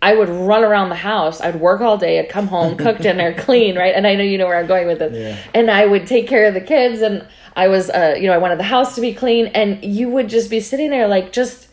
I 0.00 0.14
would 0.14 0.28
run 0.28 0.62
around 0.62 0.90
the 0.90 0.94
house. 0.96 1.40
I'd 1.40 1.60
work 1.60 1.80
all 1.80 1.98
day. 1.98 2.18
I'd 2.18 2.28
come 2.28 2.46
home, 2.46 2.76
cook 2.76 2.98
dinner, 3.00 3.34
clean, 3.34 3.76
right? 3.76 3.94
And 3.94 4.06
I 4.06 4.14
know 4.14 4.22
you 4.22 4.38
know 4.38 4.46
where 4.46 4.58
I'm 4.58 4.66
going 4.66 4.86
with 4.86 5.02
it. 5.02 5.12
Yeah. 5.12 5.36
And 5.54 5.70
I 5.70 5.86
would 5.86 6.06
take 6.06 6.28
care 6.28 6.46
of 6.46 6.54
the 6.54 6.60
kids, 6.60 7.02
and 7.02 7.26
I 7.56 7.68
was, 7.68 7.90
uh, 7.90 8.14
you 8.16 8.28
know, 8.28 8.32
I 8.32 8.38
wanted 8.38 8.58
the 8.58 8.64
house 8.64 8.94
to 8.94 9.00
be 9.00 9.12
clean. 9.12 9.46
And 9.48 9.84
you 9.84 10.08
would 10.08 10.28
just 10.28 10.50
be 10.50 10.60
sitting 10.60 10.90
there, 10.90 11.08
like, 11.08 11.32
just 11.32 11.67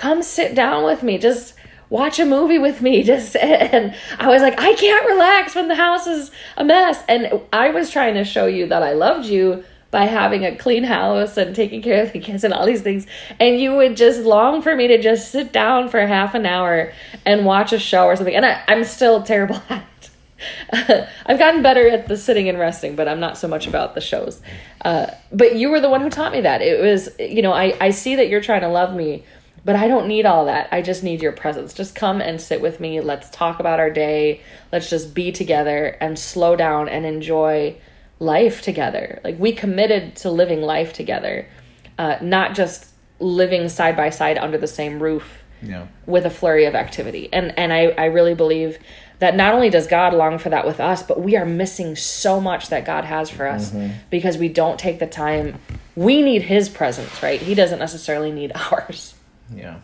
come 0.00 0.22
sit 0.22 0.54
down 0.54 0.82
with 0.84 1.02
me. 1.02 1.18
Just 1.18 1.54
watch 1.90 2.18
a 2.18 2.24
movie 2.24 2.58
with 2.58 2.80
me. 2.80 3.02
Just 3.10 3.36
and 3.36 3.94
i 4.18 4.28
was 4.28 4.42
like 4.42 4.58
i 4.58 4.72
can't 4.74 5.06
relax 5.06 5.54
when 5.54 5.68
the 5.68 5.74
house 5.74 6.06
is 6.06 6.30
a 6.56 6.64
mess. 6.64 7.02
And 7.08 7.40
i 7.52 7.70
was 7.70 7.90
trying 7.90 8.14
to 8.14 8.24
show 8.24 8.46
you 8.46 8.66
that 8.66 8.82
i 8.82 8.92
loved 8.92 9.26
you 9.26 9.62
by 9.90 10.04
having 10.04 10.44
a 10.44 10.56
clean 10.56 10.84
house 10.84 11.36
and 11.36 11.54
taking 11.54 11.82
care 11.82 12.02
of 12.02 12.12
the 12.12 12.20
kids 12.26 12.44
and 12.44 12.54
all 12.54 12.64
these 12.64 12.82
things. 12.82 13.08
And 13.40 13.60
you 13.60 13.74
would 13.74 13.96
just 13.96 14.20
long 14.20 14.62
for 14.62 14.74
me 14.76 14.86
to 14.86 15.02
just 15.02 15.32
sit 15.32 15.52
down 15.52 15.88
for 15.88 16.06
half 16.06 16.34
an 16.34 16.46
hour 16.46 16.92
and 17.26 17.44
watch 17.44 17.72
a 17.72 17.78
show 17.78 18.04
or 18.06 18.16
something. 18.16 18.34
And 18.34 18.46
I, 18.46 18.62
i'm 18.68 18.84
still 18.84 19.22
terrible 19.22 19.60
at 19.68 19.84
it 20.72 21.08
i've 21.26 21.38
gotten 21.38 21.62
better 21.62 21.86
at 21.86 22.08
the 22.08 22.16
sitting 22.16 22.48
and 22.48 22.58
resting 22.58 22.96
but 22.96 23.06
i'm 23.06 23.20
not 23.20 23.36
so 23.36 23.46
much 23.46 23.66
about 23.66 23.94
the 23.94 24.00
shows. 24.00 24.40
Uh, 24.82 25.08
but 25.30 25.56
you 25.56 25.68
were 25.68 25.80
the 25.80 25.90
one 25.90 26.00
who 26.00 26.08
taught 26.08 26.32
me 26.32 26.40
that. 26.40 26.62
It 26.62 26.80
was 26.80 27.10
you 27.18 27.42
know 27.42 27.52
I, 27.52 27.76
I 27.80 27.90
see 27.90 28.16
that 28.16 28.28
you're 28.30 28.40
trying 28.40 28.62
to 28.62 28.68
love 28.68 28.94
me 28.94 29.24
but 29.64 29.76
I 29.76 29.88
don't 29.88 30.08
need 30.08 30.26
all 30.26 30.46
that. 30.46 30.68
I 30.72 30.82
just 30.82 31.02
need 31.02 31.22
your 31.22 31.32
presence. 31.32 31.74
Just 31.74 31.94
come 31.94 32.20
and 32.20 32.40
sit 32.40 32.60
with 32.60 32.80
me. 32.80 33.00
Let's 33.00 33.28
talk 33.30 33.60
about 33.60 33.80
our 33.80 33.90
day. 33.90 34.40
Let's 34.72 34.88
just 34.88 35.14
be 35.14 35.32
together 35.32 35.96
and 36.00 36.18
slow 36.18 36.56
down 36.56 36.88
and 36.88 37.04
enjoy 37.04 37.76
life 38.18 38.62
together. 38.62 39.20
Like 39.24 39.38
we 39.38 39.52
committed 39.52 40.16
to 40.16 40.30
living 40.30 40.62
life 40.62 40.92
together, 40.92 41.48
uh, 41.98 42.16
not 42.20 42.54
just 42.54 42.86
living 43.18 43.68
side 43.68 43.96
by 43.96 44.10
side 44.10 44.38
under 44.38 44.56
the 44.56 44.66
same 44.66 45.02
roof 45.02 45.42
yeah. 45.62 45.86
with 46.06 46.24
a 46.24 46.30
flurry 46.30 46.64
of 46.64 46.74
activity. 46.74 47.28
And 47.32 47.58
and 47.58 47.72
I, 47.72 47.88
I 47.88 48.04
really 48.06 48.34
believe 48.34 48.78
that 49.18 49.36
not 49.36 49.52
only 49.54 49.68
does 49.68 49.86
God 49.86 50.14
long 50.14 50.38
for 50.38 50.48
that 50.48 50.66
with 50.66 50.80
us, 50.80 51.02
but 51.02 51.20
we 51.20 51.36
are 51.36 51.44
missing 51.44 51.94
so 51.94 52.40
much 52.40 52.68
that 52.68 52.86
God 52.86 53.04
has 53.04 53.28
for 53.28 53.46
us 53.46 53.70
mm-hmm. 53.70 53.94
because 54.08 54.38
we 54.38 54.48
don't 54.48 54.78
take 54.78 54.98
the 54.98 55.06
time. 55.06 55.58
We 55.94 56.22
need 56.22 56.42
His 56.42 56.70
presence, 56.70 57.22
right? 57.22 57.40
He 57.40 57.54
doesn't 57.54 57.78
necessarily 57.78 58.32
need 58.32 58.52
ours. 58.72 59.14
Yeah. 59.54 59.78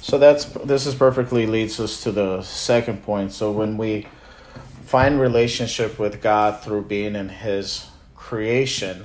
So 0.00 0.18
that's 0.18 0.44
this 0.44 0.86
is 0.86 0.94
perfectly 0.94 1.46
leads 1.46 1.80
us 1.80 2.02
to 2.02 2.12
the 2.12 2.42
second 2.42 3.02
point. 3.02 3.32
So 3.32 3.50
when 3.50 3.78
we 3.78 4.06
find 4.84 5.18
relationship 5.18 5.98
with 5.98 6.20
God 6.20 6.62
through 6.62 6.82
being 6.82 7.16
in 7.16 7.30
His 7.30 7.86
creation, 8.14 9.04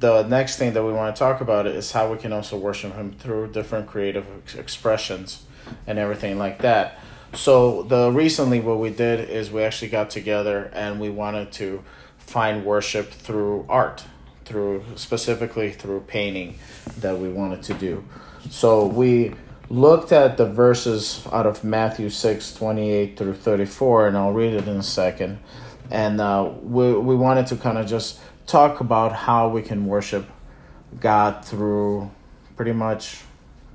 the 0.00 0.22
next 0.22 0.56
thing 0.56 0.72
that 0.72 0.82
we 0.82 0.92
want 0.92 1.14
to 1.14 1.18
talk 1.18 1.40
about 1.40 1.66
is 1.66 1.92
how 1.92 2.10
we 2.10 2.16
can 2.18 2.32
also 2.32 2.56
worship 2.56 2.94
Him 2.94 3.12
through 3.12 3.52
different 3.52 3.86
creative 3.86 4.26
expressions 4.56 5.44
and 5.86 5.98
everything 5.98 6.38
like 6.38 6.58
that. 6.60 6.98
So 7.34 7.82
the 7.82 8.10
recently 8.10 8.60
what 8.60 8.78
we 8.78 8.90
did 8.90 9.28
is 9.28 9.50
we 9.50 9.62
actually 9.62 9.88
got 9.88 10.08
together 10.08 10.70
and 10.72 11.00
we 11.00 11.10
wanted 11.10 11.52
to 11.52 11.82
find 12.16 12.64
worship 12.64 13.10
through 13.10 13.66
art, 13.68 14.04
through 14.44 14.84
specifically 14.94 15.72
through 15.72 16.00
painting 16.00 16.58
that 17.00 17.18
we 17.18 17.28
wanted 17.28 17.62
to 17.64 17.74
do. 17.74 18.04
So 18.50 18.86
we 18.86 19.34
looked 19.68 20.12
at 20.12 20.36
the 20.36 20.46
verses 20.46 21.26
out 21.32 21.46
of 21.46 21.64
Matthew 21.64 22.10
6 22.10 22.54
28 22.54 23.16
through 23.16 23.34
34, 23.34 24.08
and 24.08 24.16
I'll 24.16 24.32
read 24.32 24.54
it 24.54 24.68
in 24.68 24.76
a 24.76 24.82
second. 24.82 25.38
And 25.90 26.20
uh, 26.20 26.50
we, 26.62 26.92
we 26.94 27.14
wanted 27.14 27.46
to 27.48 27.56
kind 27.56 27.78
of 27.78 27.86
just 27.86 28.20
talk 28.46 28.80
about 28.80 29.12
how 29.12 29.48
we 29.48 29.62
can 29.62 29.86
worship 29.86 30.28
God 31.00 31.44
through 31.44 32.10
pretty 32.56 32.72
much 32.72 33.22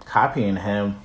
copying 0.05 0.55
Him. 0.55 0.99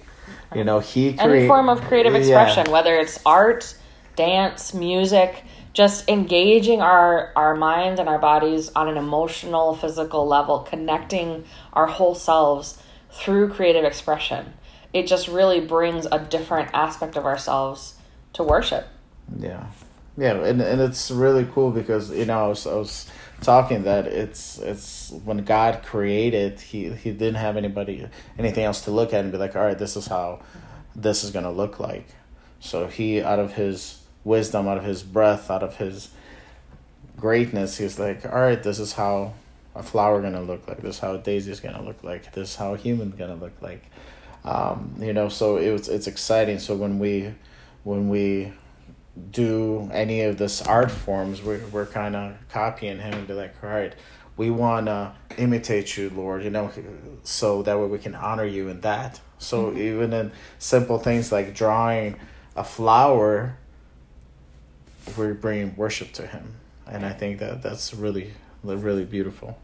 You 0.54 0.64
know, 0.64 0.80
He 0.80 1.14
create, 1.14 1.38
any 1.38 1.46
form 1.46 1.68
of 1.68 1.80
creative 1.82 2.14
expression, 2.14 2.66
yeah. 2.66 2.72
whether 2.72 2.96
it's 2.96 3.18
art, 3.26 3.76
dance, 4.16 4.72
music, 4.72 5.42
just 5.72 6.08
engaging 6.08 6.80
our 6.80 7.32
our 7.34 7.56
minds 7.56 7.98
and 7.98 8.08
our 8.08 8.18
bodies 8.18 8.70
on 8.76 8.88
an 8.88 8.96
emotional, 8.96 9.74
physical 9.74 10.26
level, 10.26 10.60
connecting 10.60 11.44
our 11.72 11.86
whole 11.86 12.14
selves 12.14 12.78
through 13.14 13.50
creative 13.50 13.84
expression. 13.84 14.54
It 14.92 15.06
just 15.06 15.28
really 15.28 15.60
brings 15.60 16.06
a 16.10 16.18
different 16.18 16.70
aspect 16.72 17.16
of 17.16 17.24
ourselves 17.24 17.94
to 18.34 18.42
worship. 18.42 18.86
Yeah. 19.38 19.66
Yeah, 20.16 20.44
and, 20.44 20.60
and 20.60 20.80
it's 20.80 21.10
really 21.10 21.44
cool 21.52 21.72
because 21.72 22.10
you 22.12 22.24
know 22.24 22.44
I 22.44 22.48
was, 22.48 22.66
I 22.68 22.74
was 22.74 23.10
talking 23.40 23.82
that 23.82 24.06
it's 24.06 24.58
it's 24.58 25.10
when 25.24 25.44
God 25.44 25.82
created 25.82 26.60
he 26.60 26.90
he 26.90 27.10
didn't 27.10 27.34
have 27.34 27.56
anybody 27.56 28.06
anything 28.38 28.64
else 28.64 28.82
to 28.82 28.92
look 28.92 29.12
at 29.12 29.24
and 29.24 29.32
be 29.32 29.38
like 29.38 29.56
all 29.56 29.64
right 29.64 29.78
this 29.78 29.96
is 29.96 30.06
how 30.06 30.40
this 30.94 31.24
is 31.24 31.30
gonna 31.32 31.50
look 31.50 31.80
like 31.80 32.06
so 32.60 32.86
he 32.86 33.20
out 33.20 33.40
of 33.40 33.54
his 33.54 34.02
wisdom 34.22 34.68
out 34.68 34.78
of 34.78 34.84
his 34.84 35.02
breath 35.02 35.50
out 35.50 35.64
of 35.64 35.76
his 35.76 36.10
greatness 37.16 37.76
he's 37.78 37.98
like 37.98 38.24
all 38.24 38.40
right 38.40 38.62
this 38.62 38.78
is 38.78 38.92
how 38.94 39.34
a 39.74 39.82
flower 39.82 40.22
gonna 40.22 40.42
look 40.42 40.66
like. 40.68 40.82
This 40.82 40.96
is 40.96 41.00
how 41.00 41.14
a 41.14 41.18
daisy 41.18 41.50
is 41.50 41.60
gonna 41.60 41.82
look 41.82 42.02
like. 42.02 42.32
This 42.32 42.50
is 42.50 42.56
how 42.56 42.74
a 42.74 42.76
human's 42.76 43.14
gonna 43.14 43.36
look 43.36 43.60
like. 43.60 43.90
Um, 44.44 44.94
you 45.00 45.12
know, 45.12 45.28
so 45.28 45.56
it 45.56 45.70
was 45.70 45.88
it's 45.88 46.06
exciting. 46.06 46.58
So 46.58 46.76
when 46.76 46.98
we 46.98 47.34
when 47.82 48.08
we 48.08 48.52
do 49.30 49.88
any 49.92 50.22
of 50.22 50.38
this 50.38 50.62
art 50.62 50.90
forms, 50.90 51.42
we're 51.42 51.64
we're 51.68 51.86
kind 51.86 52.14
of 52.14 52.36
copying 52.50 52.98
him 52.98 53.14
and 53.14 53.26
be 53.26 53.34
like, 53.34 53.54
all 53.62 53.70
right, 53.70 53.94
we 54.36 54.50
want 54.50 54.86
to 54.86 55.12
imitate 55.38 55.96
you, 55.96 56.10
Lord. 56.10 56.44
You 56.44 56.50
know, 56.50 56.70
so 57.22 57.62
that 57.62 57.78
way 57.78 57.86
we 57.86 57.98
can 57.98 58.14
honor 58.14 58.44
you 58.44 58.68
in 58.68 58.80
that. 58.82 59.20
So 59.38 59.66
mm-hmm. 59.66 59.78
even 59.78 60.12
in 60.12 60.32
simple 60.58 60.98
things 60.98 61.32
like 61.32 61.54
drawing 61.54 62.16
a 62.54 62.64
flower, 62.64 63.56
we're 65.16 65.34
bringing 65.34 65.74
worship 65.74 66.12
to 66.12 66.26
Him, 66.26 66.54
and 66.86 67.04
I 67.04 67.12
think 67.12 67.40
that 67.40 67.62
that's 67.62 67.92
really 67.94 68.32
really 68.62 69.04
beautiful. 69.04 69.58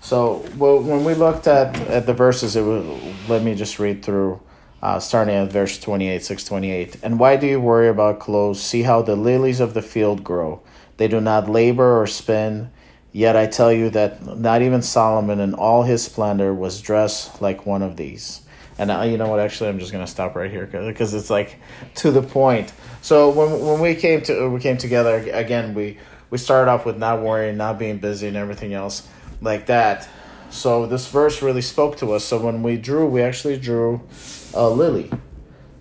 So, 0.00 0.44
well, 0.56 0.80
when 0.80 1.04
we 1.04 1.14
looked 1.14 1.46
at, 1.46 1.76
at 1.88 2.06
the 2.06 2.14
verses, 2.14 2.56
it 2.56 2.62
was, 2.62 2.84
let 3.28 3.42
me 3.42 3.54
just 3.54 3.78
read 3.78 4.02
through, 4.02 4.40
uh, 4.82 5.00
starting 5.00 5.34
at 5.34 5.50
verse 5.50 5.78
28, 5.78 6.22
628. 6.22 7.02
And 7.02 7.18
why 7.18 7.36
do 7.36 7.46
you 7.46 7.60
worry 7.60 7.88
about 7.88 8.20
clothes? 8.20 8.62
See 8.62 8.82
how 8.82 9.02
the 9.02 9.16
lilies 9.16 9.60
of 9.60 9.74
the 9.74 9.82
field 9.82 10.22
grow. 10.22 10.62
They 10.96 11.08
do 11.08 11.20
not 11.20 11.48
labor 11.48 12.00
or 12.00 12.06
spin. 12.06 12.70
Yet 13.12 13.36
I 13.36 13.46
tell 13.46 13.72
you 13.72 13.90
that 13.90 14.38
not 14.38 14.62
even 14.62 14.82
Solomon 14.82 15.40
in 15.40 15.54
all 15.54 15.82
his 15.82 16.04
splendor 16.04 16.54
was 16.54 16.80
dressed 16.80 17.40
like 17.42 17.66
one 17.66 17.82
of 17.82 17.96
these. 17.96 18.42
And 18.78 18.92
uh, 18.92 19.02
you 19.02 19.16
know 19.16 19.28
what? 19.28 19.40
Actually, 19.40 19.70
I'm 19.70 19.78
just 19.80 19.90
gonna 19.90 20.06
stop 20.06 20.36
right 20.36 20.50
here 20.50 20.66
because 20.66 21.14
it's 21.14 21.30
like 21.30 21.58
to 21.96 22.12
the 22.12 22.22
point. 22.22 22.72
So 23.02 23.30
when 23.30 23.60
when 23.66 23.80
we 23.80 23.96
came 23.96 24.22
to 24.22 24.48
we 24.48 24.60
came 24.60 24.76
together 24.76 25.16
again, 25.32 25.74
we 25.74 25.98
we 26.30 26.38
started 26.38 26.70
off 26.70 26.86
with 26.86 26.96
not 26.96 27.20
worrying, 27.20 27.56
not 27.56 27.78
being 27.78 27.98
busy, 27.98 28.28
and 28.28 28.36
everything 28.36 28.74
else 28.74 29.08
like 29.40 29.66
that. 29.66 30.08
So 30.50 30.86
this 30.86 31.08
verse 31.08 31.42
really 31.42 31.62
spoke 31.62 31.96
to 31.98 32.12
us. 32.12 32.24
So 32.24 32.38
when 32.38 32.62
we 32.62 32.76
drew, 32.76 33.06
we 33.06 33.22
actually 33.22 33.58
drew 33.58 34.00
a 34.54 34.68
lily. 34.68 35.10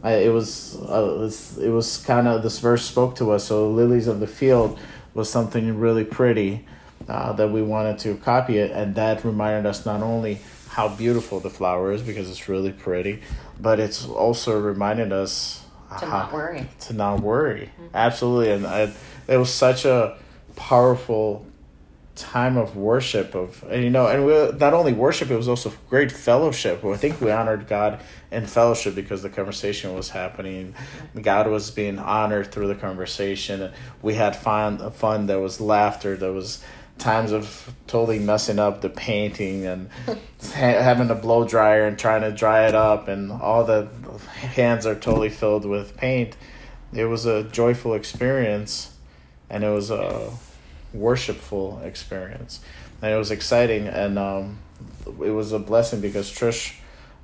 I, 0.04 0.16
it 0.16 0.30
was 0.30 0.78
uh, 0.82 1.16
it 1.16 1.20
was, 1.20 1.58
was 1.58 1.98
kind 1.98 2.28
of 2.28 2.44
this 2.44 2.60
verse 2.60 2.86
spoke 2.86 3.16
to 3.16 3.32
us. 3.32 3.46
So 3.46 3.70
lilies 3.72 4.08
of 4.08 4.20
the 4.20 4.28
field 4.28 4.78
was 5.14 5.30
something 5.30 5.80
really 5.80 6.04
pretty 6.04 6.66
uh, 7.10 7.34
that 7.34 7.50
we 7.50 7.62
wanted 7.62 7.98
to 8.00 8.16
copy 8.18 8.58
it, 8.58 8.72
and 8.72 8.94
that 8.96 9.24
reminded 9.24 9.68
us 9.68 9.86
not 9.86 10.02
only 10.02 10.40
how 10.70 10.90
beautiful 10.90 11.40
the 11.40 11.50
flower 11.50 11.92
is 11.92 12.02
because 12.02 12.30
it's 12.30 12.48
really 12.48 12.72
pretty, 12.72 13.22
but 13.60 13.80
it's 13.80 14.06
also 14.06 14.60
reminded 14.60 15.12
us 15.12 15.66
to 16.00 16.06
how, 16.06 16.20
not 16.20 16.34
worry. 16.34 16.70
To 16.82 16.94
not 16.94 17.22
worry, 17.22 17.72
mm-hmm. 17.80 17.96
absolutely, 17.96 18.52
and 18.52 18.68
I, 18.68 18.94
it 19.28 19.38
was 19.38 19.52
such 19.52 19.86
a 19.86 20.18
powerful 20.56 21.47
time 22.18 22.58
of 22.58 22.76
worship 22.76 23.36
of 23.36 23.64
and 23.70 23.84
you 23.84 23.90
know 23.90 24.08
and 24.08 24.26
we 24.26 24.34
not 24.58 24.74
only 24.74 24.92
worship 24.92 25.30
it 25.30 25.38
was 25.38 25.48
also 25.48 25.72
great 25.90 26.12
fellowship. 26.12 26.84
I 26.84 26.98
think 26.98 27.22
we 27.22 27.32
honored 27.32 27.68
god 27.68 28.02
in 28.32 28.46
fellowship 28.48 28.96
because 28.96 29.22
the 29.22 29.30
conversation 29.30 29.94
was 29.94 30.10
happening. 30.10 30.74
God 31.22 31.48
was 31.48 31.72
being 31.72 32.00
honored 32.00 32.52
through 32.52 32.68
the 32.68 32.76
conversation. 32.76 33.72
We 34.02 34.16
had 34.16 34.36
fun 34.36 34.92
fun 34.92 35.28
there 35.28 35.40
was 35.40 35.62
laughter 35.62 36.18
there 36.18 36.34
was 36.34 36.64
times 36.98 37.32
of 37.32 37.74
totally 37.86 38.18
messing 38.18 38.58
up 38.58 38.82
the 38.82 38.90
painting 38.90 39.66
and 39.66 39.90
having 40.54 41.10
a 41.12 41.16
blow 41.16 41.48
dryer 41.48 41.86
and 41.86 41.98
trying 41.98 42.22
to 42.22 42.32
dry 42.32 42.68
it 42.68 42.74
up 42.74 43.08
and 43.08 43.32
all 43.32 43.64
the 43.64 43.88
hands 44.40 44.86
are 44.86 44.96
totally 44.96 45.30
filled 45.30 45.66
with 45.66 45.96
paint. 45.96 46.36
It 46.92 47.06
was 47.06 47.28
a 47.28 47.44
joyful 47.44 47.94
experience 47.94 48.96
and 49.50 49.64
it 49.64 49.70
was 49.70 49.92
a 49.92 50.32
worshipful 50.94 51.82
experience, 51.84 52.60
and 53.02 53.14
it 53.14 53.18
was 53.18 53.32
exciting, 53.32 53.88
and 53.88 54.18
um, 54.18 54.60
it 55.06 55.32
was 55.32 55.52
a 55.52 55.60
blessing 55.60 56.02
because 56.02 56.32
Trish, 56.32 56.76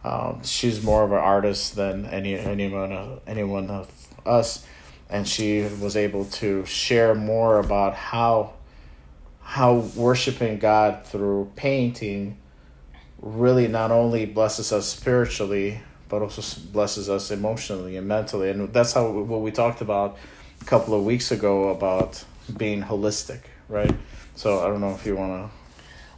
um, 0.04 0.44
she's 0.44 0.84
more 0.84 1.04
of 1.04 1.12
an 1.12 1.18
artist 1.18 1.76
than 1.76 2.06
any 2.06 2.36
anyone 2.36 3.20
anyone 3.28 3.70
of 3.70 3.90
us, 4.26 4.66
and 5.10 5.28
she 5.28 5.62
was 5.80 5.96
able 5.96 6.26
to 6.26 6.66
share 6.66 7.16
more 7.16 7.60
about 7.60 7.96
how 7.96 8.54
how 9.42 9.76
worshiping 9.96 10.58
God 10.58 11.06
through 11.06 11.52
painting 11.56 12.38
really 13.20 13.68
not 13.68 13.92
only 13.92 14.26
blesses 14.26 14.72
us 14.72 14.88
spiritually 14.88 15.82
but 16.14 16.22
also 16.22 16.62
blesses 16.72 17.10
us 17.10 17.32
emotionally 17.32 17.98
and 17.98 18.08
mentally. 18.08 18.52
And 18.52 18.72
that's 18.72 18.94
how 18.94 19.10
what 19.10 19.42
we 19.42 19.50
talked 19.50 19.82
about 19.82 20.16
a 20.62 20.66
couple 20.66 20.94
of 20.94 21.04
weeks 21.04 21.32
ago 21.32 21.70
about 21.70 22.24
being 22.56 22.84
holistic 22.84 23.40
right? 23.74 23.94
So 24.36 24.60
I 24.60 24.68
don't 24.68 24.80
know 24.80 24.92
if 24.92 25.06
you 25.06 25.16
want 25.16 25.50
to. 25.50 25.58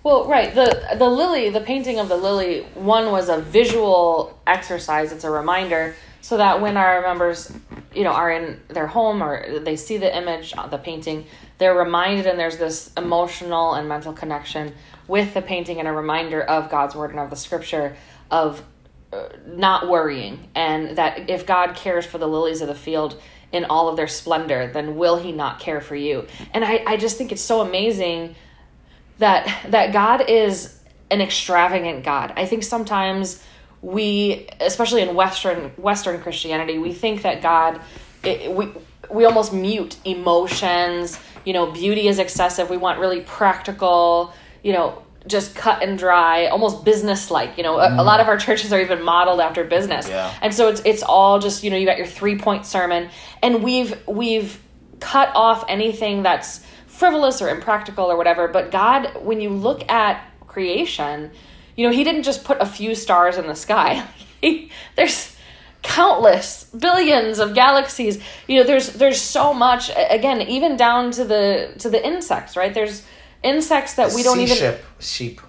Well, 0.03 0.27
right. 0.27 0.53
The 0.53 0.95
the 0.97 1.09
lily, 1.09 1.49
the 1.49 1.61
painting 1.61 1.97
of 1.97 2.09
the 2.09 2.17
lily, 2.17 2.61
one 2.75 3.11
was 3.11 3.29
a 3.29 3.39
visual 3.39 4.39
exercise. 4.45 5.11
It's 5.11 5.23
a 5.23 5.31
reminder 5.31 5.95
so 6.21 6.37
that 6.37 6.59
when 6.59 6.75
our 6.75 7.01
members, 7.01 7.51
you 7.93 8.03
know, 8.03 8.11
are 8.11 8.31
in 8.31 8.59
their 8.67 8.87
home 8.87 9.23
or 9.23 9.59
they 9.59 9.75
see 9.75 9.97
the 9.97 10.15
image, 10.15 10.53
the 10.69 10.77
painting, 10.77 11.25
they're 11.57 11.77
reminded 11.77 12.25
and 12.25 12.39
there's 12.39 12.57
this 12.57 12.91
emotional 12.97 13.75
and 13.75 13.87
mental 13.87 14.11
connection 14.11 14.73
with 15.07 15.33
the 15.33 15.41
painting 15.41 15.79
and 15.79 15.87
a 15.87 15.91
reminder 15.91 16.41
of 16.41 16.69
God's 16.69 16.95
word 16.95 17.11
and 17.11 17.19
of 17.19 17.29
the 17.29 17.35
scripture 17.35 17.95
of 18.31 18.63
uh, 19.13 19.29
not 19.45 19.87
worrying 19.87 20.49
and 20.55 20.97
that 20.97 21.29
if 21.29 21.45
God 21.45 21.75
cares 21.75 22.07
for 22.07 22.17
the 22.17 22.27
lilies 22.27 22.61
of 22.61 22.67
the 22.67 22.75
field, 22.75 23.21
in 23.51 23.65
all 23.65 23.87
of 23.87 23.95
their 23.95 24.07
splendor, 24.07 24.67
then 24.71 24.95
will 24.95 25.17
he 25.17 25.31
not 25.31 25.59
care 25.59 25.81
for 25.81 25.95
you? 25.95 26.27
And 26.53 26.65
I, 26.65 26.83
I 26.85 26.97
just 26.97 27.17
think 27.17 27.31
it's 27.31 27.41
so 27.41 27.61
amazing 27.61 28.35
that 29.19 29.69
that 29.69 29.93
God 29.93 30.29
is 30.29 30.79
an 31.09 31.21
extravagant 31.21 32.03
God. 32.03 32.33
I 32.35 32.45
think 32.45 32.63
sometimes 32.63 33.43
we, 33.81 34.47
especially 34.59 35.01
in 35.01 35.15
Western 35.15 35.71
Western 35.77 36.21
Christianity, 36.21 36.77
we 36.77 36.93
think 36.93 37.21
that 37.21 37.41
God, 37.41 37.79
it, 38.23 38.51
we 38.51 38.69
we 39.09 39.25
almost 39.25 39.53
mute 39.53 39.97
emotions. 40.05 41.19
You 41.45 41.53
know, 41.53 41.71
beauty 41.71 42.07
is 42.07 42.19
excessive. 42.19 42.69
We 42.69 42.77
want 42.77 42.99
really 42.99 43.21
practical. 43.21 44.33
You 44.63 44.73
know, 44.73 45.04
just 45.27 45.55
cut 45.55 45.81
and 45.81 45.97
dry, 45.97 46.47
almost 46.47 46.85
business 46.85 47.31
like. 47.31 47.57
You 47.57 47.63
know, 47.63 47.77
mm. 47.77 47.97
a, 47.97 48.01
a, 48.01 48.03
lot 48.03 48.19
of 48.19 48.27
our 48.27 48.37
churches 48.37 48.71
are 48.71 48.81
even 48.81 49.03
modeled 49.03 49.39
after 49.39 49.63
business, 49.63 50.07
yeah. 50.07 50.33
and 50.41 50.53
so 50.53 50.69
it's 50.69 50.81
it's 50.85 51.03
all 51.03 51.39
just 51.39 51.63
you 51.63 51.69
know 51.69 51.77
you 51.77 51.85
got 51.85 51.97
your 51.97 52.07
three 52.07 52.37
point 52.37 52.65
sermon, 52.65 53.09
and 53.41 53.63
we've 53.63 53.95
we've 54.07 54.61
cut 54.99 55.31
off 55.35 55.65
anything 55.67 56.23
that's 56.23 56.65
frivolous 56.87 57.41
or 57.41 57.49
impractical 57.49 58.05
or 58.05 58.17
whatever. 58.17 58.47
But 58.47 58.71
God, 58.71 59.23
when 59.23 59.41
you 59.41 59.49
look 59.49 59.89
at 59.89 60.23
creation, 60.47 61.31
you 61.75 61.87
know 61.87 61.93
He 61.93 62.03
didn't 62.03 62.23
just 62.23 62.43
put 62.43 62.61
a 62.61 62.65
few 62.65 62.95
stars 62.95 63.37
in 63.37 63.47
the 63.47 63.55
sky. 63.55 64.05
there's 64.95 65.35
countless 65.85 66.63
billions 66.79 67.37
of 67.37 67.53
galaxies 67.53 68.19
you 68.47 68.57
know 68.57 68.65
there's 68.65 68.93
there's 68.93 69.21
so 69.21 69.53
much 69.53 69.91
again 70.09 70.41
even 70.41 70.75
down 70.75 71.11
to 71.11 71.23
the 71.23 71.71
to 71.77 71.91
the 71.91 72.03
insects 72.03 72.57
right 72.57 72.73
there's 72.73 73.05
insects 73.45 73.93
that 73.95 74.09
the 74.09 74.15
we 74.15 74.23
don't 74.23 74.39
even 74.39 74.57
ship, 74.57 74.83
sheep. 74.99 75.41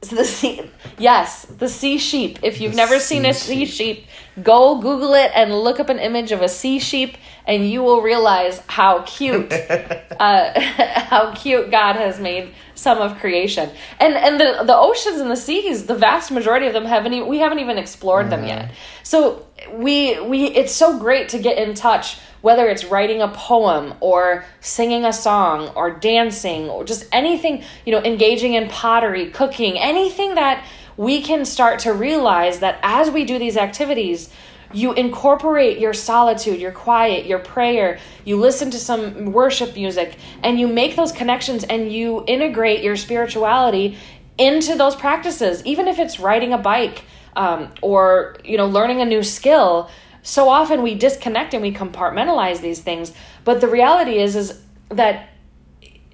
The 0.00 0.24
sea, 0.24 0.70
yes, 0.98 1.46
the 1.46 1.68
sea 1.68 1.98
sheep. 1.98 2.38
If 2.42 2.60
you've 2.60 2.72
the 2.72 2.76
never 2.76 2.98
seen 2.98 3.24
a 3.24 3.32
sea 3.32 3.64
sheep. 3.64 3.98
sheep, 3.98 4.06
go 4.42 4.78
Google 4.80 5.14
it 5.14 5.30
and 5.34 5.54
look 5.54 5.80
up 5.80 5.88
an 5.88 5.98
image 5.98 6.30
of 6.32 6.42
a 6.42 6.48
sea 6.48 6.78
sheep, 6.78 7.16
and 7.46 7.70
you 7.70 7.82
will 7.82 8.02
realize 8.02 8.60
how 8.66 9.02
cute, 9.02 9.50
uh, 10.20 10.60
how 10.60 11.32
cute 11.34 11.70
God 11.70 11.96
has 11.96 12.20
made 12.20 12.54
some 12.74 12.98
of 12.98 13.18
creation. 13.18 13.70
And 13.98 14.14
and 14.14 14.38
the 14.38 14.64
the 14.64 14.76
oceans 14.76 15.20
and 15.20 15.30
the 15.30 15.36
seas, 15.36 15.86
the 15.86 15.94
vast 15.96 16.30
majority 16.30 16.66
of 16.66 16.72
them 16.72 16.84
haven't 16.84 17.14
even, 17.14 17.28
we 17.28 17.38
haven't 17.38 17.60
even 17.60 17.78
explored 17.78 18.26
mm-hmm. 18.26 18.42
them 18.42 18.46
yet. 18.46 18.72
So 19.02 19.46
we 19.72 20.20
we 20.20 20.46
it's 20.46 20.74
so 20.74 20.98
great 20.98 21.30
to 21.30 21.38
get 21.38 21.56
in 21.56 21.74
touch 21.74 22.18
whether 22.44 22.68
it's 22.68 22.84
writing 22.84 23.22
a 23.22 23.28
poem 23.28 23.94
or 24.00 24.44
singing 24.60 25.02
a 25.06 25.12
song 25.14 25.66
or 25.68 25.90
dancing 25.90 26.68
or 26.68 26.84
just 26.84 27.06
anything, 27.10 27.64
you 27.86 27.90
know, 27.90 28.02
engaging 28.02 28.52
in 28.52 28.68
pottery, 28.68 29.30
cooking, 29.30 29.78
anything 29.78 30.34
that 30.34 30.62
we 30.98 31.22
can 31.22 31.46
start 31.46 31.78
to 31.78 31.90
realize 31.90 32.58
that 32.58 32.78
as 32.82 33.10
we 33.10 33.24
do 33.24 33.38
these 33.38 33.56
activities, 33.56 34.28
you 34.74 34.92
incorporate 34.92 35.78
your 35.78 35.94
solitude, 35.94 36.60
your 36.60 36.70
quiet, 36.70 37.24
your 37.24 37.38
prayer, 37.38 37.98
you 38.26 38.36
listen 38.36 38.70
to 38.72 38.78
some 38.78 39.32
worship 39.32 39.74
music, 39.74 40.18
and 40.42 40.60
you 40.60 40.68
make 40.68 40.96
those 40.96 41.12
connections 41.12 41.64
and 41.64 41.90
you 41.90 42.26
integrate 42.26 42.84
your 42.84 42.96
spirituality 42.96 43.96
into 44.36 44.74
those 44.76 44.94
practices, 44.94 45.64
even 45.64 45.88
if 45.88 45.98
it's 45.98 46.20
riding 46.20 46.52
a 46.52 46.58
bike 46.58 47.04
um, 47.36 47.70
or 47.80 48.36
you 48.44 48.56
know 48.56 48.66
learning 48.66 49.00
a 49.00 49.04
new 49.04 49.22
skill 49.22 49.88
so 50.24 50.48
often 50.48 50.82
we 50.82 50.96
disconnect 50.96 51.54
and 51.54 51.62
we 51.62 51.72
compartmentalize 51.72 52.60
these 52.60 52.80
things 52.80 53.12
but 53.44 53.60
the 53.60 53.68
reality 53.68 54.18
is 54.18 54.34
is 54.34 54.60
that 54.88 55.28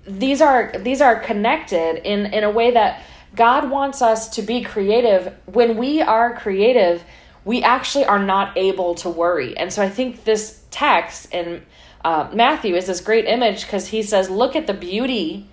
these 0.07 0.41
are 0.41 0.73
these 0.79 1.01
are 1.01 1.19
connected 1.21 2.01
in 2.05 2.27
in 2.27 2.45
a 2.45 2.51
way 2.51 2.73
that 2.73 3.03
god 3.35 3.71
wants 3.71 4.03
us 4.03 4.29
to 4.31 4.43
be 4.43 4.61
creative. 4.63 5.33
When 5.47 5.77
we 5.77 6.03
are 6.03 6.37
creative 6.37 7.05
we 7.45 7.63
actually 7.63 8.05
are 8.05 8.19
not 8.19 8.57
able 8.59 8.95
to 8.97 9.09
worry. 9.09 9.57
And 9.57 9.73
so 9.73 9.83
i 9.83 9.89
think 9.89 10.25
this 10.25 10.65
text 10.71 11.33
in 11.33 11.65
uh, 12.05 12.31
matthew 12.33 12.75
is 12.75 12.87
this 12.87 13.01
great 13.01 13.27
image 13.27 13.63
because 13.63 13.89
he 13.89 14.03
says 14.03 14.29
look 14.31 14.57
at 14.57 14.67
the 14.67 14.75
beauty 14.75 15.49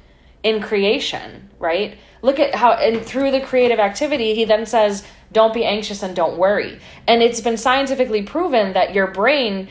in 0.47 0.62
creation, 0.62 1.49
right? 1.60 1.97
Look 2.21 2.39
at 2.39 2.55
how, 2.55 2.71
and 2.73 3.05
through 3.05 3.31
the 3.31 3.41
creative 3.41 3.79
activity, 3.79 4.33
he 4.33 4.45
then 4.45 4.65
says, 4.65 5.05
don't 5.33 5.53
be 5.53 5.65
anxious 5.65 6.03
and 6.03 6.15
don't 6.15 6.38
worry. 6.38 6.79
And 7.05 7.21
it's 7.21 7.41
been 7.41 7.57
scientifically 7.57 8.23
proven 8.23 8.73
that 8.73 8.93
your 8.93 9.07
brain 9.07 9.67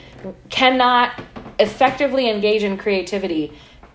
cannot 0.51 1.19
effectively 1.59 2.29
engage 2.29 2.63
in 2.63 2.77
creativity 2.77 3.55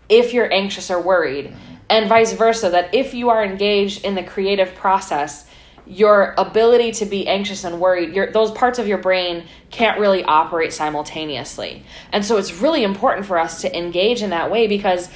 if 0.10 0.34
you're 0.34 0.52
anxious 0.52 0.90
or 0.90 1.00
worried, 1.00 1.56
and 1.90 2.10
vice 2.10 2.34
versa, 2.34 2.70
that 2.70 2.94
if 2.94 3.14
you 3.14 3.30
are 3.30 3.46
engaged 3.46 4.04
in 4.04 4.16
the 4.16 4.24
creative 4.24 4.74
process, 4.76 5.48
your 5.86 6.34
ability 6.38 6.92
to 6.94 7.06
be 7.06 7.28
anxious 7.28 7.64
and 7.64 7.80
worried, 7.80 8.14
your, 8.14 8.32
those 8.32 8.52
parts 8.52 8.80
of 8.80 8.88
your 8.88 8.98
brain 8.98 9.46
can't 9.70 10.00
really 10.00 10.24
operate 10.24 10.74
simultaneously. 10.74 11.84
And 12.12 12.26
so 12.26 12.38
it's 12.38 12.54
really 12.54 12.84
important 12.84 13.26
for 13.26 13.38
us 13.38 13.62
to 13.62 13.78
engage 13.78 14.22
in 14.22 14.32
that 14.32 14.50
way 14.52 14.68
because 14.68 15.10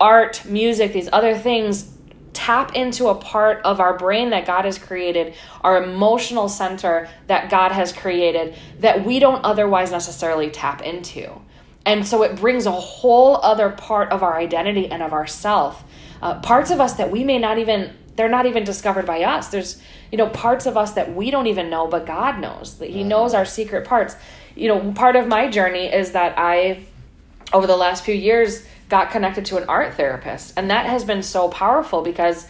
art, 0.00 0.44
music, 0.44 0.92
these 0.92 1.08
other 1.12 1.36
things 1.36 1.92
tap 2.32 2.76
into 2.76 3.08
a 3.08 3.14
part 3.14 3.60
of 3.64 3.80
our 3.80 3.98
brain 3.98 4.30
that 4.30 4.46
God 4.46 4.64
has 4.64 4.78
created, 4.78 5.34
our 5.62 5.82
emotional 5.82 6.48
center 6.48 7.08
that 7.26 7.50
God 7.50 7.72
has 7.72 7.92
created 7.92 8.54
that 8.78 9.04
we 9.04 9.18
don't 9.18 9.44
otherwise 9.44 9.90
necessarily 9.90 10.48
tap 10.50 10.80
into. 10.82 11.40
And 11.84 12.06
so 12.06 12.22
it 12.22 12.36
brings 12.36 12.66
a 12.66 12.70
whole 12.70 13.38
other 13.42 13.70
part 13.70 14.12
of 14.12 14.22
our 14.22 14.36
identity 14.36 14.90
and 14.90 15.02
of 15.02 15.12
ourself. 15.12 15.84
Uh, 16.22 16.38
parts 16.40 16.70
of 16.70 16.80
us 16.80 16.94
that 16.94 17.10
we 17.10 17.24
may 17.24 17.38
not 17.38 17.58
even 17.58 17.94
they're 18.18 18.28
not 18.28 18.46
even 18.46 18.64
discovered 18.64 19.06
by 19.06 19.22
us. 19.22 19.48
There's, 19.48 19.80
you 20.10 20.18
know, 20.18 20.28
parts 20.28 20.66
of 20.66 20.76
us 20.76 20.92
that 20.94 21.14
we 21.14 21.30
don't 21.30 21.46
even 21.46 21.70
know, 21.70 21.86
but 21.86 22.04
God 22.04 22.40
knows 22.40 22.78
that 22.78 22.90
He 22.90 23.04
knows 23.04 23.32
our 23.32 23.44
secret 23.44 23.86
parts. 23.86 24.16
You 24.56 24.68
know, 24.68 24.92
part 24.92 25.14
of 25.14 25.28
my 25.28 25.48
journey 25.48 25.86
is 25.86 26.12
that 26.12 26.34
I, 26.36 26.84
over 27.52 27.68
the 27.68 27.76
last 27.76 28.04
few 28.04 28.14
years, 28.14 28.66
got 28.88 29.10
connected 29.10 29.44
to 29.46 29.56
an 29.56 29.68
art 29.68 29.94
therapist. 29.94 30.54
And 30.56 30.70
that 30.70 30.86
has 30.86 31.04
been 31.04 31.22
so 31.22 31.48
powerful 31.48 32.02
because 32.02 32.46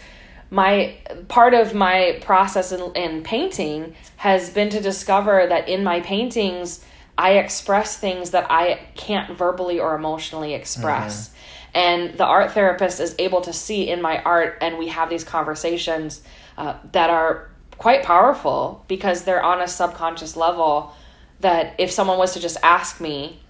my 0.50 0.96
part 1.28 1.52
of 1.52 1.74
my 1.74 2.18
process 2.22 2.72
in, 2.72 2.94
in 2.94 3.22
painting 3.22 3.94
has 4.16 4.50
been 4.50 4.70
to 4.70 4.80
discover 4.80 5.46
that 5.46 5.68
in 5.68 5.84
my 5.84 6.00
paintings, 6.00 6.84
I 7.18 7.32
express 7.32 7.96
things 7.96 8.30
that 8.30 8.50
I 8.50 8.80
can't 8.94 9.36
verbally 9.36 9.80
or 9.80 9.94
emotionally 9.94 10.54
express. 10.54 11.28
Mm-hmm. 11.28 11.34
And 11.74 12.18
the 12.18 12.24
art 12.24 12.52
therapist 12.52 12.98
is 13.00 13.14
able 13.18 13.42
to 13.42 13.52
see 13.52 13.90
in 13.90 14.00
my 14.00 14.22
art, 14.22 14.58
and 14.62 14.78
we 14.78 14.88
have 14.88 15.10
these 15.10 15.24
conversations 15.24 16.22
uh, 16.56 16.76
that 16.92 17.10
are 17.10 17.50
quite 17.76 18.02
powerful 18.02 18.84
because 18.88 19.24
they're 19.24 19.42
on 19.42 19.60
a 19.60 19.68
subconscious 19.68 20.36
level. 20.36 20.94
That 21.40 21.74
if 21.78 21.90
someone 21.90 22.18
was 22.18 22.32
to 22.34 22.40
just 22.40 22.56
ask 22.62 23.00
me, 23.00 23.40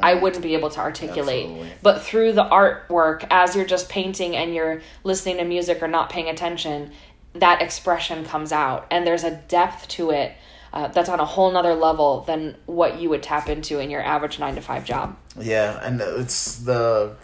I 0.00 0.14
wouldn't 0.14 0.42
be 0.42 0.54
able 0.54 0.70
to 0.70 0.80
articulate. 0.80 1.44
Absolutely. 1.44 1.72
But 1.82 2.02
through 2.02 2.32
the 2.32 2.44
artwork, 2.44 3.26
as 3.30 3.56
you're 3.56 3.64
just 3.64 3.88
painting 3.88 4.36
and 4.36 4.54
you're 4.54 4.82
listening 5.04 5.38
to 5.38 5.44
music 5.44 5.82
or 5.82 5.88
not 5.88 6.10
paying 6.10 6.28
attention, 6.28 6.92
that 7.34 7.62
expression 7.62 8.24
comes 8.24 8.52
out. 8.52 8.86
And 8.90 9.06
there's 9.06 9.24
a 9.24 9.36
depth 9.48 9.88
to 9.88 10.10
it 10.10 10.32
uh, 10.72 10.88
that's 10.88 11.08
on 11.08 11.20
a 11.20 11.24
whole 11.24 11.50
nother 11.50 11.74
level 11.74 12.20
than 12.22 12.56
what 12.66 13.00
you 13.00 13.08
would 13.10 13.22
tap 13.22 13.48
into 13.48 13.78
in 13.78 13.90
your 13.90 14.02
average 14.02 14.38
nine 14.38 14.54
to 14.54 14.60
five 14.60 14.84
job. 14.84 15.16
Yeah, 15.38 15.78
and 15.82 16.00
it's 16.00 16.58
the 16.58 17.16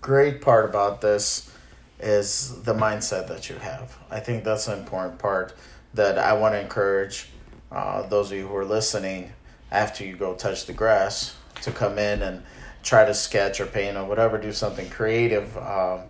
great 0.00 0.40
part 0.40 0.68
about 0.68 1.00
this 1.00 1.52
is 1.98 2.62
the 2.62 2.72
mindset 2.72 3.28
that 3.28 3.50
you 3.50 3.56
have. 3.56 3.98
I 4.10 4.20
think 4.20 4.44
that's 4.44 4.68
an 4.68 4.78
important 4.78 5.18
part 5.18 5.54
that 5.94 6.18
I 6.18 6.32
want 6.34 6.54
to 6.54 6.60
encourage 6.60 7.28
uh, 7.70 8.06
those 8.06 8.30
of 8.30 8.38
you 8.38 8.46
who 8.46 8.56
are 8.56 8.64
listening 8.64 9.32
after 9.70 10.04
you 10.04 10.16
go 10.16 10.34
touch 10.34 10.66
the 10.66 10.72
grass 10.72 11.36
to 11.62 11.70
come 11.70 11.98
in 11.98 12.22
and 12.22 12.42
try 12.82 13.04
to 13.04 13.14
sketch 13.14 13.60
or 13.60 13.66
paint 13.66 13.96
or 13.96 14.04
whatever, 14.04 14.38
do 14.38 14.52
something 14.52 14.88
creative. 14.90 15.56
Um, 15.58 16.02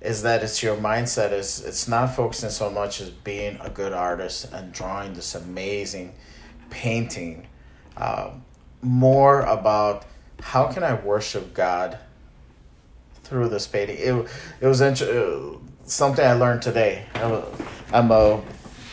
is 0.00 0.22
that 0.22 0.42
it's 0.42 0.62
your 0.62 0.76
mindset. 0.76 1.32
Is 1.32 1.64
it's 1.64 1.86
not 1.86 2.14
focusing 2.14 2.50
so 2.50 2.70
much 2.70 3.00
as 3.00 3.10
being 3.10 3.58
a 3.60 3.68
good 3.68 3.92
artist 3.92 4.50
and 4.52 4.72
drawing 4.72 5.12
this 5.12 5.34
amazing 5.34 6.14
painting. 6.70 7.46
Uh, 7.96 8.30
more 8.82 9.42
about 9.42 10.06
how 10.40 10.66
can 10.66 10.82
i 10.82 10.94
worship 10.94 11.52
god 11.52 11.98
through 13.24 13.48
this 13.48 13.66
painting? 13.66 13.96
It, 13.98 14.30
it 14.60 14.66
was 14.66 14.80
inter- 14.80 15.52
uh, 15.52 15.58
something 15.84 16.24
i 16.24 16.32
learned 16.32 16.62
today. 16.62 17.04
I'm 17.14 18.10
a, 18.10 18.42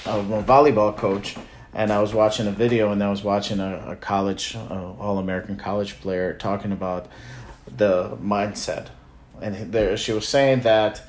I'm 0.08 0.32
a 0.34 0.44
volleyball 0.44 0.96
coach 0.96 1.38
and 1.78 1.94
i 1.94 2.02
was 2.02 2.14
watching 2.14 2.48
a 2.48 2.52
video 2.52 2.92
and 2.92 3.02
i 3.02 3.10
was 3.10 3.24
watching 3.24 3.62
a, 3.62 3.92
a 3.92 3.96
college 3.96 4.56
uh, 4.56 4.92
all-american 5.00 5.56
college 5.56 6.02
player 6.02 6.34
talking 6.34 6.74
about 6.74 7.08
the 7.78 8.18
mindset 8.22 8.88
and 9.42 9.72
there 9.72 9.96
she 9.96 10.12
was 10.12 10.28
saying 10.28 10.60
that 10.62 11.02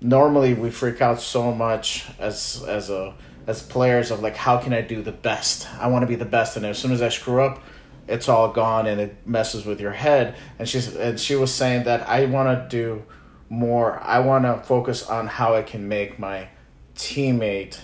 normally 0.00 0.54
we 0.54 0.70
freak 0.70 1.00
out 1.00 1.20
so 1.20 1.52
much 1.52 2.06
as 2.20 2.62
as 2.68 2.90
a 2.90 3.14
as 3.46 3.62
players 3.62 4.10
of 4.10 4.20
like 4.20 4.36
how 4.36 4.58
can 4.58 4.72
I 4.72 4.80
do 4.80 5.02
the 5.02 5.12
best? 5.12 5.68
I 5.78 5.88
want 5.88 6.02
to 6.02 6.06
be 6.06 6.14
the 6.14 6.24
best, 6.24 6.56
and 6.56 6.64
as 6.64 6.78
soon 6.78 6.92
as 6.92 7.02
I 7.02 7.08
screw 7.08 7.42
up, 7.42 7.62
it's 8.06 8.28
all 8.28 8.52
gone 8.52 8.86
and 8.86 9.00
it 9.00 9.26
messes 9.26 9.64
with 9.64 9.80
your 9.80 9.92
head. 9.92 10.36
And 10.58 10.68
she's 10.68 10.94
and 10.94 11.18
she 11.18 11.36
was 11.36 11.52
saying 11.52 11.84
that 11.84 12.08
I 12.08 12.26
want 12.26 12.70
to 12.70 12.76
do 12.76 13.04
more. 13.48 14.00
I 14.02 14.20
want 14.20 14.44
to 14.44 14.62
focus 14.66 15.08
on 15.08 15.26
how 15.26 15.54
I 15.54 15.62
can 15.62 15.88
make 15.88 16.18
my 16.18 16.48
teammate. 16.96 17.78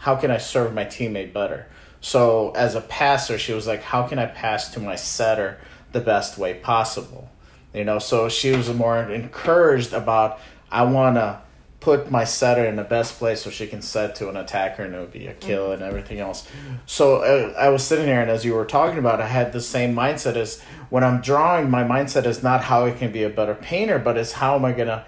How 0.00 0.16
can 0.16 0.30
I 0.30 0.38
serve 0.38 0.72
my 0.72 0.86
teammate 0.86 1.34
better? 1.34 1.66
So 2.00 2.52
as 2.52 2.74
a 2.74 2.80
passer, 2.80 3.36
she 3.36 3.52
was 3.52 3.66
like, 3.66 3.82
how 3.82 4.06
can 4.06 4.18
I 4.18 4.24
pass 4.24 4.70
to 4.70 4.80
my 4.80 4.96
setter 4.96 5.58
the 5.92 6.00
best 6.00 6.38
way 6.38 6.54
possible? 6.54 7.30
You 7.74 7.84
know, 7.84 7.98
so 7.98 8.30
she 8.30 8.56
was 8.56 8.72
more 8.72 8.98
encouraged 8.98 9.92
about 9.92 10.40
I 10.70 10.84
want 10.84 11.16
to 11.16 11.42
put 11.80 12.10
my 12.10 12.24
setter 12.24 12.64
in 12.64 12.76
the 12.76 12.84
best 12.84 13.18
place 13.18 13.42
so 13.42 13.50
she 13.50 13.66
can 13.66 13.82
set 13.82 14.14
to 14.14 14.30
an 14.30 14.38
attacker 14.38 14.84
and 14.84 14.94
it 14.94 14.98
would 14.98 15.12
be 15.12 15.26
a 15.26 15.34
kill 15.34 15.72
and 15.72 15.82
everything 15.82 16.18
else. 16.18 16.48
So 16.86 17.16
uh, 17.16 17.54
I 17.58 17.68
was 17.68 17.86
sitting 17.86 18.06
here 18.06 18.22
and 18.22 18.30
as 18.30 18.42
you 18.42 18.54
were 18.54 18.64
talking 18.64 18.98
about, 18.98 19.20
I 19.20 19.26
had 19.26 19.52
the 19.52 19.60
same 19.60 19.94
mindset 19.94 20.36
as 20.36 20.62
when 20.88 21.04
I'm 21.04 21.20
drawing. 21.20 21.68
My 21.68 21.84
mindset 21.84 22.24
is 22.24 22.42
not 22.42 22.64
how 22.64 22.86
I 22.86 22.92
can 22.92 23.12
be 23.12 23.22
a 23.22 23.30
better 23.30 23.54
painter, 23.54 23.98
but 23.98 24.16
is 24.16 24.32
how 24.32 24.56
am 24.56 24.64
I 24.64 24.72
gonna 24.72 25.04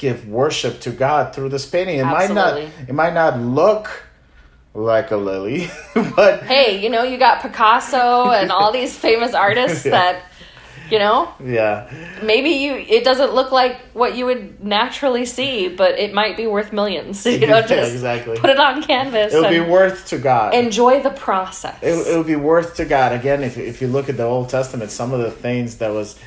give 0.00 0.26
worship 0.26 0.80
to 0.80 0.90
God 0.90 1.34
through 1.34 1.50
this 1.50 1.66
painting. 1.66 1.98
It 1.98 2.04
Absolutely. 2.04 2.34
might 2.34 2.78
not. 2.78 2.88
It 2.88 2.94
might 2.94 3.14
not 3.14 3.38
look 3.38 4.04
like 4.74 5.10
a 5.10 5.16
lily, 5.16 5.68
but 5.94 6.42
hey, 6.44 6.80
you 6.82 6.90
know, 6.90 7.02
you 7.02 7.18
got 7.18 7.42
Picasso 7.42 8.30
and 8.30 8.52
all 8.52 8.72
these 8.80 8.96
famous 8.96 9.34
artists 9.34 9.84
yeah. 9.84 9.90
that 9.90 10.22
you 10.90 10.98
know 10.98 11.32
yeah. 11.44 11.88
maybe 12.22 12.50
you 12.50 12.74
it 12.74 13.04
doesn't 13.04 13.32
look 13.32 13.52
like 13.52 13.80
what 13.92 14.16
you 14.16 14.26
would 14.26 14.62
naturally 14.62 15.24
see 15.24 15.68
but 15.68 15.98
it 15.98 16.12
might 16.12 16.36
be 16.36 16.46
worth 16.46 16.72
millions 16.72 17.24
you 17.26 17.46
know 17.46 17.60
just 17.60 17.70
yeah, 17.70 17.86
exactly. 17.86 18.36
put 18.38 18.50
it 18.50 18.58
on 18.58 18.82
canvas 18.82 19.32
it'll 19.32 19.48
be 19.48 19.60
worth 19.60 20.06
to 20.08 20.18
god. 20.18 20.52
enjoy 20.52 21.00
the 21.00 21.10
process. 21.10 21.78
It, 21.80 21.94
it'll 22.08 22.24
be 22.24 22.36
worth 22.36 22.76
to 22.76 22.84
god. 22.84 23.12
Again 23.12 23.42
if, 23.42 23.56
if 23.56 23.80
you 23.80 23.86
look 23.86 24.08
at 24.08 24.16
the 24.16 24.24
old 24.24 24.48
testament 24.48 24.90
some 24.90 25.12
of 25.12 25.20
the 25.20 25.30
things 25.30 25.76
that 25.76 25.92
was 25.92 26.18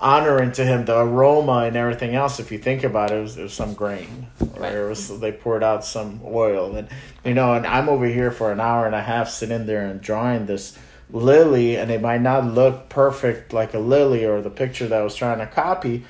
honoring 0.00 0.50
to 0.50 0.64
him 0.64 0.84
the 0.86 0.98
aroma 0.98 1.64
and 1.66 1.76
everything 1.76 2.14
else 2.14 2.40
if 2.40 2.50
you 2.50 2.58
think 2.58 2.84
about 2.84 3.10
it 3.10 3.18
it 3.18 3.22
was, 3.22 3.36
it 3.36 3.42
was 3.42 3.52
some 3.52 3.74
grain 3.74 4.26
right. 4.56 4.72
or 4.72 4.86
it 4.86 4.88
was 4.88 5.20
they 5.20 5.30
poured 5.30 5.62
out 5.62 5.84
some 5.84 6.20
oil 6.24 6.74
and 6.74 6.88
you 7.24 7.34
know 7.34 7.52
and 7.52 7.66
i'm 7.66 7.88
over 7.88 8.06
here 8.06 8.30
for 8.30 8.50
an 8.50 8.60
hour 8.60 8.86
and 8.86 8.94
a 8.94 9.02
half 9.02 9.28
sitting 9.28 9.66
there 9.66 9.86
and 9.86 10.00
drawing 10.00 10.46
this 10.46 10.78
lily 11.12 11.76
and 11.76 11.90
it 11.90 12.00
might 12.00 12.20
not 12.20 12.44
look 12.44 12.88
perfect 12.88 13.52
like 13.52 13.74
a 13.74 13.78
lily 13.78 14.24
or 14.24 14.40
the 14.40 14.50
picture 14.50 14.86
that 14.88 15.00
I 15.00 15.02
was 15.02 15.14
trying 15.14 15.38
to 15.38 15.46
copy 15.46 16.04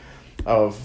of 0.46 0.78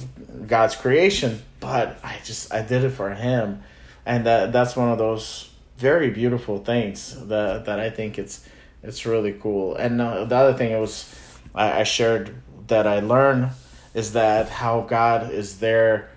God's 0.47 0.75
creation, 0.75 1.41
but 1.59 1.97
I 2.03 2.19
just 2.23 2.53
I 2.53 2.61
did 2.61 2.83
it 2.83 2.91
for 2.91 3.13
him. 3.13 3.63
And 4.05 4.25
that 4.25 4.51
that's 4.51 4.75
one 4.75 4.89
of 4.89 4.97
those 4.97 5.49
very 5.77 6.09
beautiful 6.09 6.59
things 6.63 7.27
that 7.27 7.65
that 7.65 7.79
I 7.79 7.89
think 7.89 8.17
it's 8.17 8.47
it's 8.83 9.05
really 9.05 9.33
cool. 9.33 9.75
And 9.75 9.99
uh, 9.99 10.25
the 10.25 10.35
other 10.35 10.57
thing 10.57 10.71
it 10.71 10.79
was 10.79 11.13
I, 11.53 11.81
I 11.81 11.83
shared 11.83 12.35
that 12.67 12.87
I 12.87 12.99
learn 12.99 13.51
is 13.93 14.13
that 14.13 14.49
how 14.49 14.81
God 14.81 15.31
is 15.31 15.59
there 15.59 16.09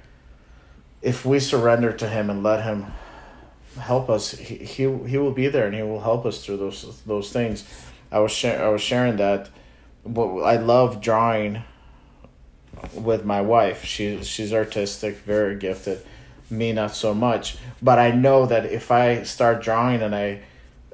if 1.00 1.24
we 1.24 1.38
surrender 1.38 1.92
to 1.92 2.08
him 2.08 2.28
and 2.30 2.42
let 2.42 2.64
him 2.64 2.86
help 3.78 4.10
us 4.10 4.32
he, 4.32 4.56
he 4.56 4.82
he 5.06 5.18
will 5.18 5.32
be 5.32 5.46
there 5.46 5.66
and 5.66 5.74
he 5.74 5.82
will 5.82 6.00
help 6.00 6.26
us 6.26 6.44
through 6.44 6.56
those 6.56 7.02
those 7.04 7.32
things 7.32 7.64
I 8.10 8.18
was 8.20 8.44
I 8.44 8.68
was 8.68 8.80
sharing 8.80 9.16
that 9.16 9.50
what 10.02 10.42
I 10.42 10.56
love 10.56 11.00
drawing 11.00 11.62
with 12.94 13.24
my 13.24 13.40
wife. 13.40 13.84
She 13.84 14.22
she's 14.22 14.52
artistic, 14.52 15.16
very 15.18 15.56
gifted. 15.56 16.04
Me 16.50 16.72
not 16.72 16.94
so 16.94 17.12
much, 17.12 17.58
but 17.82 17.98
I 17.98 18.10
know 18.10 18.46
that 18.46 18.64
if 18.66 18.90
I 18.90 19.22
start 19.24 19.62
drawing 19.62 20.00
and 20.00 20.14
I 20.14 20.40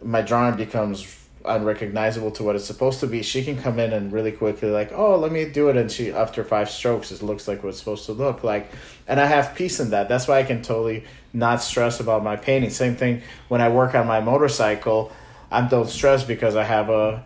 my 0.02 0.22
drawing 0.22 0.56
becomes 0.56 1.02
unrecognizable 1.44 2.30
to 2.32 2.42
what 2.42 2.56
it's 2.56 2.64
supposed 2.64 3.00
to 3.00 3.06
be, 3.06 3.22
she 3.22 3.44
can 3.44 3.60
come 3.60 3.78
in 3.78 3.92
and 3.92 4.12
really 4.12 4.32
quickly 4.32 4.70
like, 4.70 4.92
oh, 4.92 5.16
let 5.16 5.32
me 5.32 5.44
do 5.44 5.68
it, 5.68 5.76
and 5.76 5.90
she 5.90 6.12
after 6.12 6.44
five 6.44 6.70
strokes, 6.70 7.10
it 7.12 7.22
looks 7.22 7.46
like 7.46 7.62
what 7.62 7.70
it's 7.70 7.78
supposed 7.78 8.06
to 8.06 8.12
look 8.12 8.44
like, 8.44 8.70
and 9.06 9.20
I 9.20 9.26
have 9.26 9.54
peace 9.54 9.80
in 9.80 9.90
that. 9.90 10.08
That's 10.08 10.26
why 10.28 10.38
I 10.38 10.42
can 10.42 10.62
totally 10.62 11.04
not 11.32 11.62
stress 11.62 12.00
about 12.00 12.22
my 12.22 12.36
painting. 12.36 12.70
Same 12.70 12.96
thing 12.96 13.22
when 13.48 13.60
I 13.60 13.68
work 13.68 13.94
on 13.94 14.06
my 14.06 14.20
motorcycle. 14.20 15.12
I 15.50 15.66
don't 15.66 15.88
stress 15.88 16.24
because 16.24 16.56
I 16.56 16.64
have 16.64 16.88
a 16.90 17.24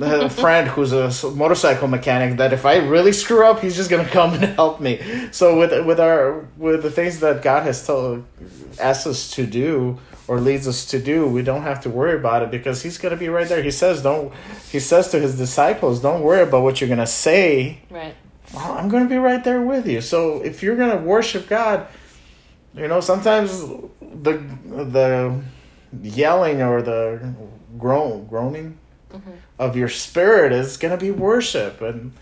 a 0.00 0.28
friend 0.42 0.68
who's 0.68 0.92
a 0.92 1.30
motorcycle 1.30 1.88
mechanic 1.88 2.38
that 2.38 2.52
if 2.52 2.66
I 2.66 2.76
really 2.76 3.12
screw 3.12 3.46
up, 3.46 3.60
he's 3.60 3.76
just 3.76 3.90
gonna 3.90 4.08
come 4.08 4.34
and 4.34 4.44
help 4.44 4.80
me. 4.80 5.00
So 5.32 5.58
with 5.58 5.86
with 5.86 6.00
our 6.00 6.46
with 6.56 6.82
the 6.82 6.90
things 6.90 7.20
that 7.20 7.42
God 7.42 7.64
has 7.64 7.86
told 7.86 8.24
asked 8.78 9.06
us 9.06 9.30
to 9.32 9.46
do 9.46 9.98
or 10.28 10.40
leads 10.40 10.68
us 10.68 10.84
to 10.86 10.98
do, 10.98 11.26
we 11.26 11.42
don't 11.42 11.62
have 11.62 11.80
to 11.82 11.90
worry 11.90 12.14
about 12.14 12.42
it 12.42 12.50
because 12.50 12.82
He's 12.82 12.98
gonna 12.98 13.16
be 13.16 13.28
right 13.28 13.48
there. 13.48 13.62
He 13.62 13.70
says 13.70 14.02
don't. 14.02 14.32
He 14.70 14.78
says 14.78 15.10
to 15.10 15.18
His 15.18 15.36
disciples, 15.36 16.00
"Don't 16.00 16.22
worry 16.22 16.42
about 16.42 16.62
what 16.62 16.80
you're 16.80 16.88
gonna 16.88 17.06
say. 17.06 17.80
Right. 17.90 18.14
Well, 18.54 18.72
I'm 18.72 18.88
gonna 18.88 19.08
be 19.08 19.16
right 19.16 19.42
there 19.42 19.60
with 19.60 19.86
you." 19.86 20.00
So 20.00 20.40
if 20.42 20.62
you're 20.62 20.76
gonna 20.76 20.98
worship 20.98 21.48
God, 21.48 21.86
you 22.74 22.88
know 22.88 23.00
sometimes 23.00 23.50
the 24.00 24.42
the 24.92 25.42
yelling 26.02 26.62
or 26.62 26.82
the 26.82 27.34
groan 27.78 28.26
groaning 28.26 28.78
mm-hmm. 29.12 29.30
of 29.58 29.76
your 29.76 29.88
spirit 29.88 30.52
is 30.52 30.76
going 30.76 30.96
to 30.96 31.02
be 31.02 31.10
worship 31.10 31.80
and 31.80 32.12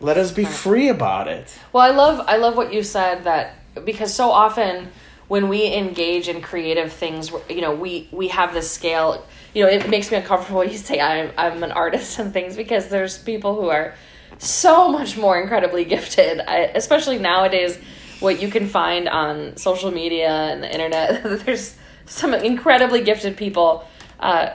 let 0.00 0.16
us 0.16 0.32
be 0.32 0.44
free 0.44 0.88
about 0.88 1.28
it 1.28 1.56
Well, 1.72 1.82
I 1.82 1.94
love 1.94 2.24
I 2.28 2.36
love 2.36 2.56
what 2.56 2.72
you 2.72 2.82
said 2.82 3.24
that 3.24 3.54
because 3.84 4.12
so 4.14 4.30
often 4.30 4.90
when 5.32 5.48
we 5.48 5.72
engage 5.74 6.28
in 6.28 6.42
creative 6.42 6.92
things, 6.92 7.32
you 7.48 7.62
know, 7.62 7.74
we 7.74 8.06
we 8.12 8.28
have 8.28 8.52
this 8.52 8.70
scale. 8.70 9.24
You 9.54 9.64
know, 9.64 9.70
it 9.70 9.88
makes 9.88 10.10
me 10.10 10.18
uncomfortable 10.18 10.58
when 10.58 10.68
you 10.68 10.76
say 10.76 11.00
I'm 11.00 11.30
I'm 11.38 11.62
an 11.64 11.72
artist 11.72 12.18
and 12.18 12.34
things 12.34 12.54
because 12.54 12.88
there's 12.88 13.16
people 13.16 13.58
who 13.58 13.70
are 13.70 13.94
so 14.36 14.92
much 14.92 15.16
more 15.16 15.40
incredibly 15.40 15.84
gifted, 15.94 16.42
I, 16.46 16.70
especially 16.74 17.18
nowadays. 17.18 17.78
What 18.20 18.42
you 18.42 18.48
can 18.48 18.68
find 18.68 19.08
on 19.08 19.56
social 19.56 19.90
media 19.90 20.28
and 20.28 20.62
the 20.62 20.70
internet, 20.70 21.22
there's 21.46 21.76
some 22.04 22.34
incredibly 22.34 23.02
gifted 23.02 23.38
people. 23.38 23.88
Uh, 24.20 24.50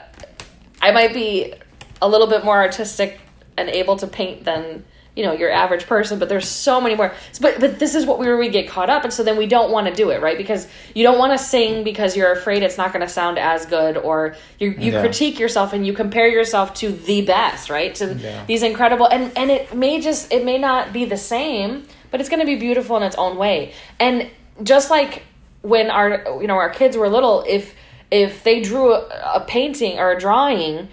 I 0.80 0.92
might 0.92 1.12
be 1.12 1.54
a 2.00 2.08
little 2.08 2.28
bit 2.28 2.44
more 2.44 2.56
artistic 2.56 3.18
and 3.56 3.68
able 3.68 3.96
to 3.96 4.06
paint 4.06 4.44
than 4.44 4.84
you 5.18 5.24
know 5.24 5.32
your 5.32 5.50
average 5.50 5.84
person 5.86 6.20
but 6.20 6.28
there's 6.28 6.46
so 6.48 6.80
many 6.80 6.94
more 6.94 7.12
but 7.40 7.58
but 7.58 7.80
this 7.80 7.96
is 7.96 8.06
what 8.06 8.20
we 8.20 8.26
where 8.26 8.38
we 8.38 8.48
get 8.48 8.68
caught 8.68 8.88
up 8.88 9.02
and 9.02 9.12
so 9.12 9.24
then 9.24 9.36
we 9.36 9.46
don't 9.46 9.72
want 9.72 9.88
to 9.88 9.92
do 9.92 10.10
it 10.10 10.22
right 10.22 10.38
because 10.38 10.68
you 10.94 11.02
don't 11.02 11.18
want 11.18 11.32
to 11.36 11.38
sing 11.44 11.82
because 11.82 12.16
you're 12.16 12.30
afraid 12.30 12.62
it's 12.62 12.78
not 12.78 12.92
going 12.92 13.04
to 13.04 13.12
sound 13.12 13.36
as 13.36 13.66
good 13.66 13.96
or 13.96 14.36
you 14.60 14.70
you 14.70 14.92
Yeah. 14.92 15.00
critique 15.00 15.40
yourself 15.40 15.72
and 15.72 15.84
you 15.84 15.92
compare 15.92 16.28
yourself 16.28 16.72
to 16.74 16.92
the 16.92 17.22
best 17.22 17.68
right 17.68 17.92
to 17.96 18.14
Yeah. 18.14 18.44
these 18.46 18.62
incredible 18.62 19.06
and 19.06 19.32
and 19.36 19.50
it 19.50 19.74
may 19.76 20.00
just 20.00 20.32
it 20.32 20.44
may 20.44 20.56
not 20.58 20.92
be 20.92 21.04
the 21.04 21.16
same 21.16 21.84
but 22.12 22.20
it's 22.20 22.28
going 22.28 22.40
to 22.40 22.46
be 22.46 22.56
beautiful 22.56 22.96
in 22.96 23.02
its 23.02 23.16
own 23.16 23.36
way 23.36 23.72
and 23.98 24.30
just 24.62 24.88
like 24.88 25.24
when 25.62 25.90
our 25.90 26.22
you 26.40 26.46
know 26.46 26.54
our 26.54 26.70
kids 26.70 26.96
were 26.96 27.08
little 27.08 27.44
if 27.48 27.74
if 28.12 28.44
they 28.44 28.60
drew 28.60 28.92
a, 28.94 28.98
a 29.34 29.44
painting 29.48 29.98
or 29.98 30.12
a 30.12 30.18
drawing 30.20 30.86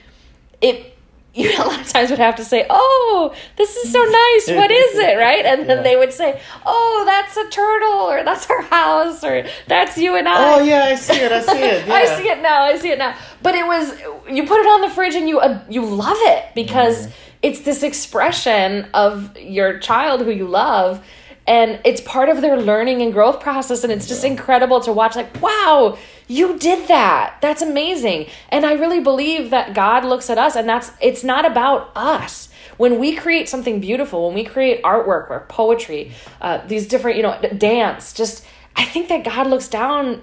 it 0.61 0.94
you 1.41 1.51
know, 1.57 1.65
a 1.65 1.67
lot 1.67 1.81
of 1.81 1.87
times 1.89 2.09
would 2.11 2.19
have 2.19 2.37
to 2.37 2.45
say, 2.45 2.65
"Oh, 2.69 3.35
this 3.57 3.75
is 3.75 3.91
so 3.91 3.99
nice. 4.01 4.57
What 4.57 4.71
is 4.71 4.97
it?" 4.99 5.17
Right, 5.27 5.45
and 5.45 5.69
then 5.69 5.77
Yeah. 5.77 5.83
they 5.83 5.95
would 5.97 6.13
say, 6.13 6.39
"Oh, 6.65 7.03
that's 7.05 7.35
a 7.37 7.49
turtle, 7.49 7.99
or 8.11 8.23
that's 8.23 8.49
our 8.49 8.61
house, 8.61 9.23
or 9.23 9.45
that's 9.67 9.97
you 9.97 10.15
and 10.15 10.27
I." 10.29 10.55
oh 10.55 10.63
yeah 10.63 10.85
i 10.85 10.95
see 10.95 11.19
it 11.19 11.31
i 11.31 11.41
see 11.41 11.61
it 11.61 11.87
yeah. 11.87 11.93
I 11.93 12.05
see 12.17 12.27
it 12.29 12.41
now. 12.41 12.61
I 12.63 12.77
see 12.77 12.89
it 12.89 12.97
now. 12.97 13.15
But 13.41 13.55
it 13.55 13.65
was 13.67 13.85
you 14.29 14.45
put 14.47 14.59
it 14.61 14.67
on 14.67 14.81
the 14.81 14.89
fridge 14.89 15.15
and 15.15 15.27
you 15.27 15.39
uh, 15.39 15.59
you 15.69 15.83
love 15.85 16.17
it 16.35 16.45
because 16.55 17.07
Mm-hmm. 17.07 17.47
it's 17.47 17.61
this 17.61 17.83
expression 17.83 18.87
of 18.93 19.37
your 19.37 19.79
child 19.79 20.21
who 20.21 20.31
you 20.31 20.47
love 20.47 21.05
and 21.47 21.79
it's 21.85 22.01
part 22.01 22.29
of 22.29 22.41
their 22.41 22.59
learning 22.59 23.01
and 23.01 23.13
growth 23.13 23.39
process 23.39 23.83
and 23.83 23.93
it's 23.93 24.07
just 24.07 24.23
incredible 24.23 24.79
to 24.81 24.91
watch 24.91 25.15
like 25.15 25.41
wow 25.41 25.97
you 26.27 26.57
did 26.57 26.87
that. 26.87 27.37
That's 27.41 27.61
amazing. 27.61 28.27
And 28.49 28.65
i 28.65 28.73
really 28.73 28.99
believe 28.99 29.51
that 29.51 29.73
god 29.73 30.05
looks 30.05 30.29
at 30.29 30.37
us 30.37 30.55
and 30.55 30.67
that's 30.67 30.91
it's 31.01 31.23
not 31.23 31.45
about 31.45 31.91
us. 31.95 32.49
When 32.77 32.99
we 32.99 33.15
create 33.15 33.47
something 33.47 33.79
beautiful 33.79 34.27
when 34.27 34.35
we 34.35 34.43
create 34.43 34.83
artwork 34.83 35.29
or 35.29 35.45
poetry 35.47 36.11
uh, 36.41 36.65
these 36.67 36.87
different 36.87 37.17
you 37.17 37.23
know 37.23 37.39
dance 37.57 38.13
just 38.13 38.45
i 38.75 38.83
think 38.83 39.07
that 39.09 39.23
god 39.23 39.47
looks 39.47 39.67
down 39.67 40.21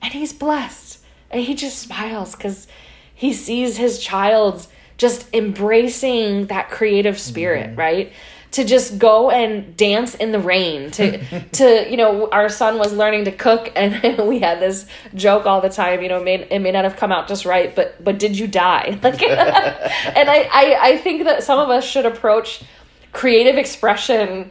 and 0.00 0.12
he's 0.12 0.32
blessed. 0.32 1.00
And 1.30 1.42
he 1.42 1.54
just 1.54 1.78
smiles 1.78 2.34
because 2.34 2.66
he 3.14 3.32
sees 3.32 3.76
his 3.76 3.98
child 3.98 4.66
just 4.96 5.32
embracing 5.34 6.46
that 6.46 6.70
creative 6.70 7.18
spirit 7.18 7.76
right 7.76 8.12
to 8.50 8.64
just 8.64 8.98
go 8.98 9.30
and 9.30 9.76
dance 9.76 10.14
in 10.14 10.32
the 10.32 10.38
rain 10.38 10.90
to 10.92 11.18
to 11.52 11.90
you 11.90 11.96
know 11.96 12.28
our 12.30 12.48
son 12.48 12.78
was 12.78 12.92
learning 12.92 13.24
to 13.24 13.32
cook 13.32 13.70
and 13.76 14.18
we 14.28 14.38
had 14.38 14.60
this 14.60 14.86
joke 15.14 15.46
all 15.46 15.60
the 15.60 15.68
time 15.68 16.02
you 16.02 16.08
know 16.08 16.18
it 16.18 16.24
may, 16.24 16.34
it 16.48 16.58
may 16.60 16.70
not 16.70 16.84
have 16.84 16.96
come 16.96 17.12
out 17.12 17.28
just 17.28 17.44
right 17.44 17.74
but 17.74 18.02
but 18.02 18.18
did 18.18 18.38
you 18.38 18.46
die? 18.46 18.98
Like 19.08 19.22
and 19.22 20.28
I, 20.28 20.48
I 20.52 20.78
i 20.80 20.96
think 20.98 21.24
that 21.24 21.42
some 21.42 21.58
of 21.58 21.70
us 21.70 21.84
should 21.84 22.04
approach 22.04 22.62
creative 23.12 23.56
expression 23.56 24.50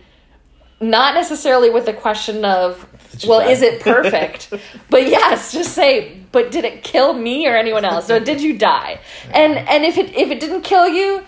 not 0.80 1.14
necessarily 1.14 1.70
with 1.70 1.86
the 1.86 1.94
question 1.94 2.44
of 2.46 2.88
well 3.28 3.40
die? 3.40 3.52
is 3.52 3.62
it 3.62 3.82
perfect? 3.82 4.54
But 4.90 5.08
yes 5.08 5.52
just 5.52 5.74
say 5.74 6.22
but 6.32 6.52
did 6.52 6.66
it 6.66 6.84
kill 6.84 7.14
me 7.14 7.48
or 7.48 7.56
anyone 7.56 7.86
else? 7.86 8.10
Or 8.10 8.20
did 8.20 8.42
you 8.42 8.58
die? 8.58 9.00
And 9.32 9.58
and 9.58 9.86
if 9.86 9.98
it 9.98 10.16
if 10.16 10.32
it 10.32 10.40
didn't 10.40 10.62
kill 10.62 10.88
you 10.88 11.24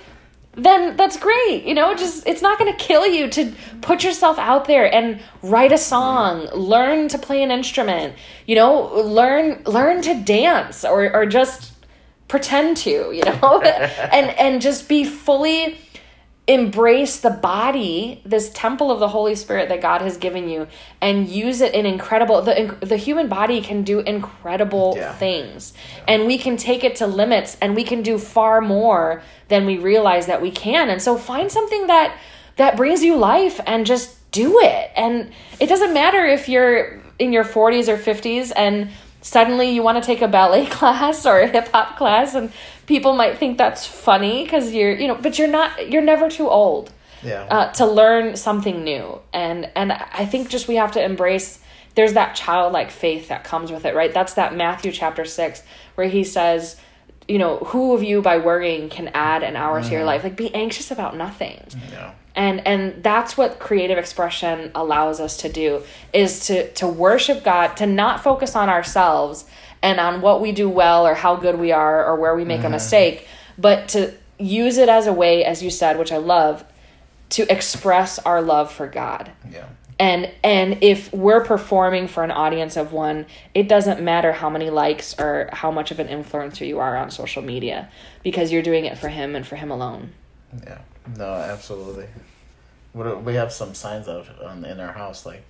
then 0.63 0.95
that's 0.95 1.17
great 1.17 1.63
you 1.63 1.73
know 1.73 1.93
just 1.95 2.25
it's 2.27 2.41
not 2.41 2.57
going 2.59 2.71
to 2.71 2.77
kill 2.77 3.05
you 3.05 3.29
to 3.29 3.53
put 3.81 4.03
yourself 4.03 4.37
out 4.37 4.65
there 4.65 4.93
and 4.93 5.19
write 5.41 5.71
a 5.71 5.77
song 5.77 6.47
learn 6.53 7.07
to 7.07 7.17
play 7.17 7.41
an 7.43 7.51
instrument 7.51 8.15
you 8.45 8.55
know 8.55 8.83
learn 9.01 9.61
learn 9.65 10.01
to 10.01 10.13
dance 10.23 10.85
or 10.85 11.11
or 11.13 11.25
just 11.25 11.73
pretend 12.29 12.77
to 12.77 13.11
you 13.11 13.23
know? 13.23 13.61
And 14.11 14.29
and 14.39 14.61
just 14.61 14.87
be 14.87 15.03
fully 15.03 15.77
embrace 16.49 17.19
the 17.19 17.29
body 17.29 18.21
this 18.25 18.49
temple 18.55 18.89
of 18.91 18.99
the 18.99 19.07
holy 19.09 19.35
spirit 19.35 19.69
that 19.69 19.79
god 19.81 20.01
has 20.01 20.17
given 20.17 20.49
you 20.49 20.65
and 20.99 21.27
use 21.29 21.61
it 21.61 21.75
in 21.75 21.85
incredible 21.85 22.41
the 22.41 22.75
the 22.81 22.97
human 22.97 23.27
body 23.29 23.61
can 23.61 23.83
do 23.83 23.99
incredible 23.99 24.95
Yeah. 24.97 25.13
things. 25.13 25.73
And 26.07 26.25
we 26.25 26.37
can 26.39 26.57
take 26.57 26.83
it 26.83 26.95
to 26.97 27.05
limits 27.07 27.55
and 27.61 27.75
we 27.75 27.83
can 27.83 28.01
do 28.01 28.17
far 28.17 28.61
more 28.61 29.21
than 29.47 29.65
we 29.67 29.77
realize 29.77 30.25
that 30.25 30.41
we 30.41 30.49
can. 30.49 30.89
And 30.89 30.99
so 31.01 31.17
find 31.17 31.51
something 31.51 31.85
that 31.87 32.17
that 32.55 32.75
brings 32.75 33.03
you 33.03 33.15
life 33.15 33.61
and 33.67 33.85
just 33.85 34.09
do 34.31 34.59
it. 34.59 34.89
And 34.95 35.31
it 35.59 35.67
doesn't 35.67 35.93
matter 35.93 36.25
if 36.25 36.49
you're 36.49 36.99
in 37.19 37.31
your 37.31 37.43
40s 37.45 37.87
or 37.87 37.97
50s 37.97 38.51
and 38.55 38.89
suddenly 39.21 39.71
you 39.71 39.83
want 39.83 40.01
to 40.01 40.05
take 40.05 40.21
a 40.21 40.27
ballet 40.27 40.65
class 40.77 41.25
or 41.25 41.39
a 41.39 41.47
hip 41.47 41.67
hop 41.69 41.97
class 41.97 42.35
and 42.35 42.51
people 42.85 43.13
might 43.13 43.37
think 43.37 43.57
that's 43.57 43.85
funny 43.85 44.43
because 44.43 44.73
you're 44.73 44.93
you 44.93 45.07
know 45.07 45.15
but 45.15 45.37
you're 45.37 45.47
not 45.47 45.91
you're 45.91 46.01
never 46.01 46.29
too 46.29 46.49
old 46.49 46.91
yeah. 47.21 47.43
uh, 47.49 47.71
to 47.73 47.85
learn 47.85 48.37
something 48.37 48.83
new. 48.83 49.19
And 49.33 49.69
and 49.75 49.91
i 49.91 50.25
think 50.25 50.49
just 50.49 50.67
we 50.67 50.75
have 50.75 50.93
to 50.93 51.03
embrace 51.03 51.59
there's 51.95 52.13
that 52.13 52.35
childlike 52.35 52.91
faith 52.91 53.27
that 53.27 53.43
comes 53.43 53.71
with 53.71 53.85
it 53.85 53.95
right? 53.95 54.13
That's 54.13 54.35
that 54.35 54.55
matthew 54.55 54.91
chapter 54.91 55.25
6 55.25 55.63
where 55.95 56.07
he 56.07 56.23
says 56.23 56.77
you 57.27 57.37
know 57.37 57.57
who 57.57 57.93
of 57.93 58.03
you 58.03 58.21
by 58.21 58.37
worrying 58.37 58.89
can 58.89 59.09
add 59.09 59.43
an 59.43 59.55
hour 59.55 59.83
to 59.83 59.89
your 59.91 60.03
life? 60.03 60.23
Like 60.23 60.35
be 60.35 60.53
anxious 60.55 60.91
about 60.91 61.15
nothing. 61.15 61.61
Yeah 61.91 62.13
and 62.35 62.65
and 62.67 63.03
that's 63.03 63.37
what 63.37 63.59
creative 63.59 63.97
expression 63.97 64.71
allows 64.75 65.19
us 65.19 65.37
to 65.37 65.49
do 65.51 65.81
is 66.13 66.47
to 66.47 66.71
to 66.73 66.87
worship 66.87 67.43
god 67.43 67.75
to 67.75 67.85
not 67.85 68.23
focus 68.23 68.55
on 68.55 68.69
ourselves 68.69 69.45
and 69.81 69.99
on 69.99 70.21
what 70.21 70.41
we 70.41 70.51
do 70.51 70.67
well 70.69 71.07
or 71.07 71.13
how 71.13 71.35
good 71.35 71.57
we 71.57 71.71
are 71.71 72.05
or 72.05 72.15
where 72.15 72.35
we 72.35 72.45
make 72.45 72.59
a 72.59 72.63
mm-hmm. 72.63 72.73
mistake 72.73 73.27
but 73.57 73.87
to 73.87 74.13
use 74.37 74.77
it 74.77 74.89
as 74.89 75.07
a 75.07 75.13
way 75.13 75.43
as 75.43 75.63
you 75.63 75.69
said 75.69 75.97
which 75.97 76.11
i 76.11 76.17
love 76.17 76.63
to 77.29 77.51
express 77.51 78.19
our 78.19 78.41
love 78.41 78.71
for 78.71 78.87
god. 78.87 79.31
Yeah. 79.49 79.67
And 79.99 80.31
and 80.43 80.77
if 80.81 81.11
we're 81.13 81.43
performing 81.43 82.07
for 82.07 82.23
an 82.23 82.31
audience 82.31 82.77
of 82.77 82.93
one 82.93 83.25
it 83.53 83.67
doesn't 83.67 84.01
matter 84.01 84.31
how 84.31 84.49
many 84.49 84.69
likes 84.69 85.17
or 85.19 85.49
how 85.51 85.71
much 85.71 85.91
of 85.91 85.99
an 85.99 86.07
influencer 86.07 86.65
you 86.65 86.79
are 86.79 86.95
on 86.95 87.11
social 87.11 87.41
media 87.41 87.89
because 88.23 88.51
you're 88.51 88.61
doing 88.61 88.85
it 88.85 88.97
for 88.97 89.09
him 89.09 89.35
and 89.35 89.45
for 89.45 89.57
him 89.57 89.71
alone. 89.71 90.11
Yeah, 90.63 90.79
no, 91.17 91.33
absolutely. 91.33 92.07
We 92.93 93.35
have 93.35 93.51
some 93.51 93.73
signs 93.75 94.07
out 94.07 94.27
on, 94.43 94.65
in 94.65 94.79
our 94.79 94.91
house 94.91 95.25
like 95.25 95.43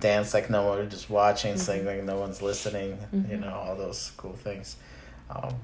dance 0.00 0.34
like 0.34 0.50
no 0.50 0.66
one 0.66 0.88
just 0.90 1.10
watching, 1.10 1.56
sing 1.56 1.84
like 1.84 2.02
no 2.04 2.18
one's 2.18 2.42
listening. 2.42 2.98
You 3.30 3.36
know 3.38 3.54
all 3.54 3.76
those 3.76 4.12
cool 4.16 4.34
things. 4.34 4.76
Um, 5.30 5.54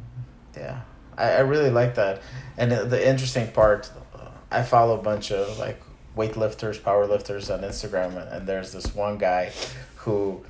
yeah, 0.56 0.80
I, 1.16 1.32
I 1.32 1.40
really 1.40 1.70
like 1.70 1.94
that. 1.96 2.22
And 2.56 2.72
the, 2.72 2.84
the 2.84 3.08
interesting 3.08 3.50
part, 3.52 3.90
uh, 4.14 4.30
I 4.50 4.62
follow 4.62 4.98
a 4.98 5.02
bunch 5.02 5.30
of 5.30 5.58
like 5.58 5.80
weightlifters, 6.16 6.80
powerlifters 6.80 7.52
on 7.52 7.60
Instagram, 7.62 8.20
and, 8.20 8.28
and 8.32 8.46
there's 8.46 8.72
this 8.72 8.94
one 8.94 9.18
guy 9.18 9.52
who 9.96 10.44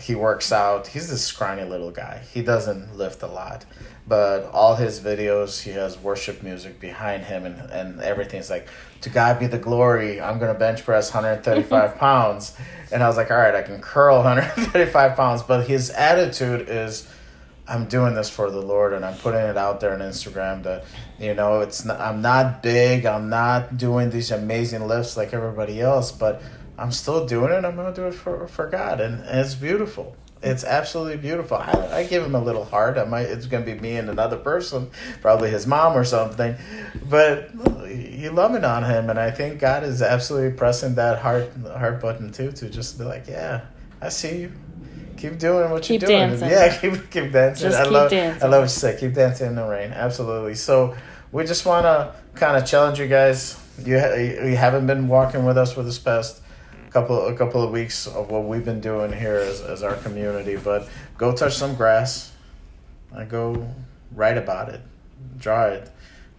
he 0.00 0.14
works 0.14 0.52
out. 0.52 0.88
He's 0.88 1.08
this 1.08 1.24
scrawny 1.24 1.64
little 1.64 1.90
guy. 1.90 2.20
He 2.32 2.42
doesn't 2.42 2.96
lift 2.96 3.22
a 3.22 3.26
lot, 3.26 3.64
but 4.06 4.50
all 4.52 4.76
his 4.76 5.00
videos, 5.00 5.62
he 5.62 5.70
has 5.70 5.98
worship 5.98 6.42
music 6.42 6.80
behind 6.80 7.24
him, 7.24 7.44
and, 7.44 7.70
and 7.70 8.00
everything's 8.00 8.50
like, 8.50 8.68
"To 9.02 9.10
God 9.10 9.38
be 9.38 9.46
the 9.46 9.58
glory." 9.58 10.20
I'm 10.20 10.38
gonna 10.38 10.54
bench 10.54 10.84
press 10.84 11.12
135 11.14 11.96
pounds, 11.98 12.56
and 12.92 13.02
I 13.02 13.08
was 13.08 13.16
like, 13.16 13.30
"All 13.30 13.36
right, 13.36 13.54
I 13.54 13.62
can 13.62 13.80
curl 13.80 14.16
135 14.16 15.16
pounds," 15.16 15.42
but 15.42 15.66
his 15.66 15.90
attitude 15.90 16.68
is, 16.68 17.08
I'm 17.68 17.86
doing 17.86 18.14
this 18.14 18.30
for 18.30 18.50
the 18.50 18.60
Lord 18.60 18.92
and 18.92 19.04
I'm 19.04 19.16
putting 19.16 19.40
it 19.40 19.56
out 19.56 19.80
there 19.80 19.92
on 19.92 19.98
Instagram 19.98 20.62
that 20.62 20.84
you 21.18 21.34
know 21.34 21.60
it's 21.60 21.84
not, 21.84 22.00
I'm 22.00 22.22
not 22.22 22.62
big 22.62 23.06
I'm 23.06 23.28
not 23.28 23.76
doing 23.76 24.10
these 24.10 24.30
amazing 24.30 24.86
lifts 24.86 25.16
like 25.16 25.34
everybody 25.34 25.80
else 25.80 26.12
but 26.12 26.42
I'm 26.78 26.92
still 26.92 27.26
doing 27.26 27.52
it 27.52 27.64
I'm 27.64 27.76
gonna 27.76 27.94
do 27.94 28.06
it 28.06 28.14
for 28.14 28.46
for 28.46 28.68
God 28.68 29.00
and, 29.00 29.20
and 29.24 29.40
it's 29.40 29.54
beautiful 29.54 30.16
it's 30.42 30.64
absolutely 30.64 31.16
beautiful 31.16 31.56
I, 31.56 31.72
I 31.92 32.04
give 32.04 32.22
him 32.22 32.34
a 32.34 32.40
little 32.42 32.64
heart 32.64 32.98
I 32.98 33.04
might 33.04 33.22
it's 33.26 33.46
gonna 33.46 33.64
be 33.64 33.74
me 33.74 33.96
and 33.96 34.10
another 34.10 34.36
person 34.36 34.90
probably 35.22 35.50
his 35.50 35.66
mom 35.66 35.96
or 35.96 36.04
something 36.04 36.54
but 37.08 37.50
you 37.88 38.30
loving 38.30 38.64
on 38.64 38.84
him 38.84 39.08
and 39.10 39.18
I 39.18 39.30
think 39.30 39.58
God 39.60 39.82
is 39.84 40.02
absolutely 40.02 40.56
pressing 40.56 40.94
that 40.96 41.20
heart 41.20 41.50
heart 41.66 42.00
button 42.00 42.30
too 42.32 42.52
to 42.52 42.68
just 42.68 42.98
be 42.98 43.04
like 43.04 43.26
yeah 43.28 43.62
I 44.00 44.10
see 44.10 44.42
you 44.42 44.52
keep 45.16 45.38
doing 45.38 45.70
what 45.70 45.82
Keep 45.82 46.02
you're 46.02 46.08
doing. 46.08 46.28
dancing. 46.38 46.50
Yeah, 46.50 46.76
keep 46.80 47.10
keep 47.10 47.32
dancing. 47.32 47.70
Just 47.70 47.78
I 47.80 47.84
keep 47.84 47.92
love 47.92 48.10
dancing. 48.10 48.42
I 48.42 48.46
love 48.46 48.60
what 48.60 48.64
you 48.64 48.68
say. 48.68 48.96
Keep 49.00 49.14
dancing 49.14 49.46
in 49.48 49.54
the 49.56 49.64
rain. 49.66 49.92
Absolutely. 49.92 50.54
So 50.54 50.94
we 51.32 51.44
just 51.44 51.64
want 51.64 51.84
to 51.84 52.14
kind 52.34 52.56
of 52.56 52.66
challenge 52.66 52.98
you 52.98 53.08
guys. 53.08 53.58
You 53.82 53.98
ha- 53.98 54.14
you 54.14 54.56
haven't 54.56 54.86
been 54.86 55.08
walking 55.08 55.44
with 55.46 55.56
us 55.56 55.72
for 55.72 55.82
this 55.82 55.98
past 55.98 56.42
couple 56.96 57.26
a 57.26 57.34
couple 57.34 57.62
of 57.62 57.70
weeks 57.70 58.06
of 58.06 58.30
what 58.30 58.44
we've 58.44 58.64
been 58.64 58.80
doing 58.80 59.12
here 59.12 59.36
as, 59.36 59.60
as 59.60 59.82
our 59.82 59.96
community, 59.96 60.56
but 60.56 60.88
go 61.18 61.30
touch 61.30 61.54
some 61.54 61.74
grass. 61.74 62.32
I 63.14 63.24
go 63.24 63.68
write 64.12 64.38
about 64.38 64.70
it, 64.70 64.80
draw 65.36 65.66
it, 65.66 65.90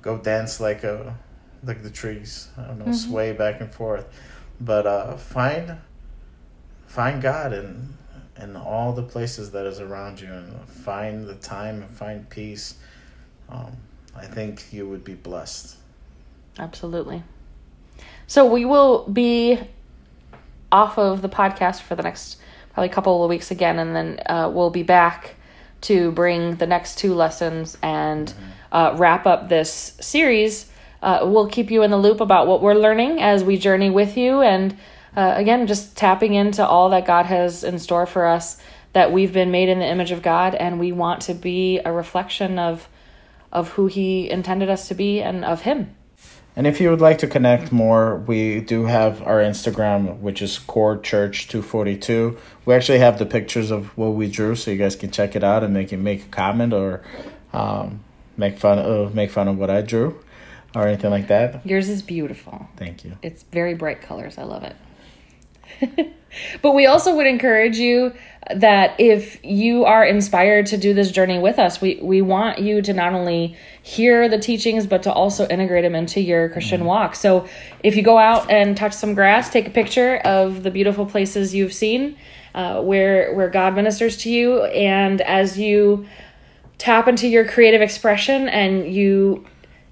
go 0.02 0.18
dance 0.18 0.60
like 0.60 0.84
a 0.84 1.16
like 1.64 1.84
the 1.84 1.92
trees. 1.92 2.48
I 2.58 2.64
don't 2.64 2.80
know, 2.84 2.92
sway 2.92 3.34
back 3.34 3.62
and 3.62 3.72
forth, 3.72 4.08
but 4.60 4.88
uh, 4.88 5.18
find 5.18 5.78
find 6.88 7.22
God 7.22 7.54
in 7.54 7.94
in 8.42 8.56
all 8.56 8.94
the 8.94 9.04
places 9.04 9.52
that 9.52 9.68
is 9.68 9.80
around 9.80 10.20
you, 10.20 10.34
and 10.34 10.68
find 10.68 11.28
the 11.28 11.36
time 11.36 11.84
and 11.84 11.92
find 11.92 12.28
peace. 12.32 12.78
Um, 13.48 13.78
I 14.16 14.26
think 14.26 14.74
you 14.74 14.90
would 14.90 15.04
be 15.04 15.14
blessed. 15.14 15.76
Absolutely. 16.58 17.22
So 18.26 18.48
we 18.48 18.66
will 18.66 19.08
be 19.08 19.60
off 20.72 20.98
of 20.98 21.22
the 21.22 21.30
podcast 21.30 21.82
for 21.82 21.96
the 21.96 22.04
next 22.04 22.38
probably 22.74 22.90
couple 22.90 23.24
of 23.24 23.30
weeks 23.30 23.52
again, 23.52 23.80
and 23.80 23.96
then 23.96 24.20
uh, 24.28 24.52
we'll 24.54 24.70
be 24.70 24.84
back 24.84 25.36
to 25.82 26.12
bring 26.12 26.56
the 26.56 26.68
next 26.68 26.98
two 26.98 27.14
lessons 27.14 27.78
and 27.82 28.34
uh, 28.72 28.94
wrap 28.98 29.26
up 29.26 29.50
this 29.50 29.98
series. 30.00 30.70
Uh, 31.02 31.22
we'll 31.24 31.48
keep 31.48 31.72
you 31.72 31.84
in 31.84 31.92
the 31.92 31.98
loop 31.98 32.22
about 32.22 32.48
what 32.48 32.62
we're 32.62 32.74
learning 32.74 33.22
as 33.22 33.44
we 33.44 33.58
journey 33.58 33.90
with 33.90 34.18
you, 34.18 34.42
and 34.42 34.78
uh, 35.16 35.34
again, 35.36 35.66
just 35.66 35.98
tapping 35.98 36.34
into 36.36 36.66
all 36.66 36.90
that 36.90 37.06
God 37.06 37.26
has 37.26 37.64
in 37.64 37.80
store 37.80 38.06
for 38.06 38.26
us. 38.26 38.62
That 38.94 39.12
we've 39.12 39.34
been 39.34 39.52
made 39.52 39.70
in 39.70 39.80
the 39.80 39.86
image 39.86 40.12
of 40.12 40.22
God, 40.22 40.56
and 40.56 40.80
we 40.80 40.92
want 40.92 41.22
to 41.24 41.34
be 41.34 41.80
a 41.84 41.92
reflection 41.92 42.58
of 42.58 42.88
of 43.52 43.70
who 43.70 43.88
He 43.88 44.30
intended 44.30 44.70
us 44.70 44.88
to 44.88 44.96
be 44.96 45.22
and 45.22 45.44
of 45.46 45.62
Him. 45.62 45.96
And 46.58 46.66
if 46.66 46.82
you 46.82 46.90
would 46.90 47.02
like 47.02 47.20
to 47.20 47.28
connect 47.28 47.72
more, 47.72 48.18
we 48.18 48.62
do 48.62 48.86
have 48.86 49.22
our 49.22 49.38
Instagram, 49.42 50.18
which 50.22 50.42
is 50.42 50.58
Core 50.58 50.98
Church 50.98 51.48
two 51.48 51.62
forty 51.62 51.96
two. 51.96 52.36
We 52.66 52.74
actually 52.74 52.98
have 52.98 53.20
the 53.20 53.28
pictures 53.28 53.70
of 53.70 53.96
what 53.96 54.16
we 54.16 54.28
drew, 54.28 54.56
so 54.56 54.72
you 54.72 54.78
guys 54.78 54.96
can 54.96 55.12
check 55.12 55.36
it 55.36 55.44
out 55.44 55.64
and 55.64 55.72
make 55.72 55.92
make 55.92 56.24
a 56.24 56.30
comment 56.30 56.74
or 56.74 57.04
um, 57.54 58.04
make 58.38 58.58
fun 58.58 58.80
of 58.80 59.14
make 59.14 59.30
fun 59.30 59.48
of 59.48 59.60
what 59.60 59.70
I 59.70 59.82
drew 59.82 60.20
or 60.74 60.88
anything 60.88 61.12
like 61.12 61.28
that. 61.28 61.64
Yours 61.64 61.90
is 61.90 62.02
beautiful. 62.02 62.68
Thank 62.76 63.06
you. 63.06 63.20
It's 63.22 63.44
very 63.44 63.76
bright 63.76 64.02
colors. 64.02 64.40
I 64.40 64.44
love 64.44 64.64
it. 64.64 64.76
but 66.62 66.72
we 66.72 66.86
also 66.86 67.16
would 67.16 67.28
encourage 67.28 67.78
you 67.78 68.14
that 68.56 68.98
if 69.00 69.44
you 69.44 69.86
are 69.86 70.06
inspired 70.06 70.66
to 70.68 70.78
do 70.78 70.94
this 70.94 71.12
journey 71.12 71.38
with 71.38 71.60
us, 71.60 71.82
we, 71.82 72.00
we 72.02 72.22
want 72.22 72.60
you 72.60 72.82
to 72.82 72.94
not 72.94 73.14
only 73.14 73.58
hear 73.82 74.30
the 74.30 74.38
teachings, 74.38 74.86
but 74.86 75.04
to 75.04 75.12
also 75.12 75.48
integrate 75.48 75.84
them 75.84 75.96
into 75.96 76.22
your 76.22 76.50
Christian 76.50 76.86
walk. 76.86 77.16
So 77.16 77.48
if 77.84 77.96
you 77.96 78.04
go 78.04 78.18
out 78.18 78.50
and 78.50 78.78
touch 78.78 78.94
some 78.94 79.14
grass, 79.14 79.50
take 79.50 79.68
a 79.68 79.72
picture 79.72 80.18
of 80.18 80.64
the 80.64 80.72
beautiful 80.72 81.06
places 81.06 81.54
you've 81.54 81.74
seen 81.74 82.18
uh, 82.56 82.82
where, 82.82 83.34
where 83.34 83.50
God 83.50 83.76
ministers 83.76 84.18
to 84.18 84.32
you. 84.32 84.64
And 84.64 85.22
as 85.22 85.60
you 85.60 86.08
tap 86.78 87.08
into 87.08 87.28
your 87.28 87.46
creative 87.46 87.82
expression 87.82 88.48
and 88.50 88.92
you 88.94 89.46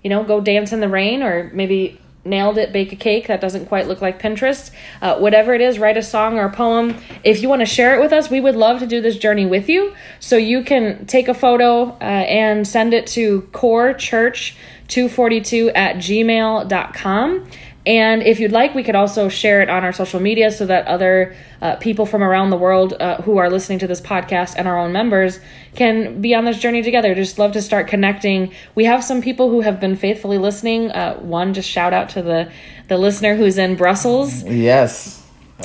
you 0.03 0.09
know 0.09 0.23
go 0.23 0.39
dance 0.39 0.71
in 0.71 0.79
the 0.81 0.87
rain 0.87 1.23
or 1.23 1.49
maybe 1.53 1.99
nailed 2.25 2.57
it 2.57 2.73
bake 2.73 2.91
a 2.91 2.95
cake. 2.95 3.27
That 3.27 3.39
doesn't 3.39 3.67
quite 3.67 3.87
look 3.87 4.01
like 4.01 4.21
pinterest. 4.21 4.71
Uh, 5.01 5.17
whatever 5.17 5.53
it 5.53 5.61
is 5.61 5.79
write 5.79 5.97
a 5.97 6.01
song 6.01 6.37
or 6.37 6.45
a 6.45 6.51
poem. 6.51 6.97
If 7.23 7.41
you 7.41 7.49
want 7.49 7.61
to 7.61 7.65
share 7.65 7.95
it 7.95 8.01
with 8.01 8.11
us 8.11 8.29
we 8.29 8.41
would 8.41 8.55
love 8.55 8.79
to 8.79 8.87
do 8.87 9.01
this 9.01 9.17
journey 9.17 9.45
with 9.45 9.69
you. 9.69 9.93
So 10.19 10.37
you 10.37 10.63
can 10.63 11.05
take 11.05 11.27
a 11.27 11.33
photo 11.33 11.89
uh, 11.89 12.03
and 12.03 12.67
send 12.67 12.93
it 12.93 13.07
to 13.07 13.41
core 13.51 13.93
church 13.93 14.57
242 14.87 15.69
at 15.71 15.97
gmail.com 15.97 17.47
and 17.85 18.23
if 18.23 18.39
you'd 18.39 18.51
like, 18.51 18.73
we 18.73 18.83
could 18.83 18.95
also 18.95 19.29
share 19.29 19.61
it 19.61 19.69
on 19.69 19.83
our 19.83 19.93
social 19.93 20.19
media 20.19 20.49
so 20.49 20.65
that 20.65 20.87
other 20.87 21.35
uh, 21.61 21.75
people 21.75 22.07
from 22.07 22.23
around 22.23 22.49
the 22.49 22.57
world 22.57 22.93
uh, 22.93 23.21
who 23.21 23.37
are 23.37 23.49
listening 23.49 23.77
to 23.79 23.87
this 23.87 24.01
podcast 24.01 24.55
and 24.57 24.67
our 24.67 24.77
own 24.77 24.91
members 24.91 25.39
can 25.75 26.19
be 26.19 26.33
on 26.33 26.45
this 26.45 26.57
journey 26.57 26.81
together. 26.81 27.13
Just 27.13 27.37
love 27.37 27.51
to 27.51 27.61
start 27.61 27.87
connecting. 27.87 28.51
We 28.73 28.85
have 28.85 29.03
some 29.03 29.21
people 29.21 29.51
who 29.51 29.61
have 29.61 29.79
been 29.79 29.95
faithfully 29.95 30.39
listening. 30.39 30.89
Uh, 30.91 31.17
one, 31.17 31.53
just 31.53 31.69
shout 31.69 31.93
out 31.93 32.09
to 32.09 32.21
the 32.21 32.51
the 32.87 32.97
listener 32.97 33.35
who's 33.35 33.57
in 33.57 33.75
Brussels. 33.75 34.43
Yes. 34.43 35.23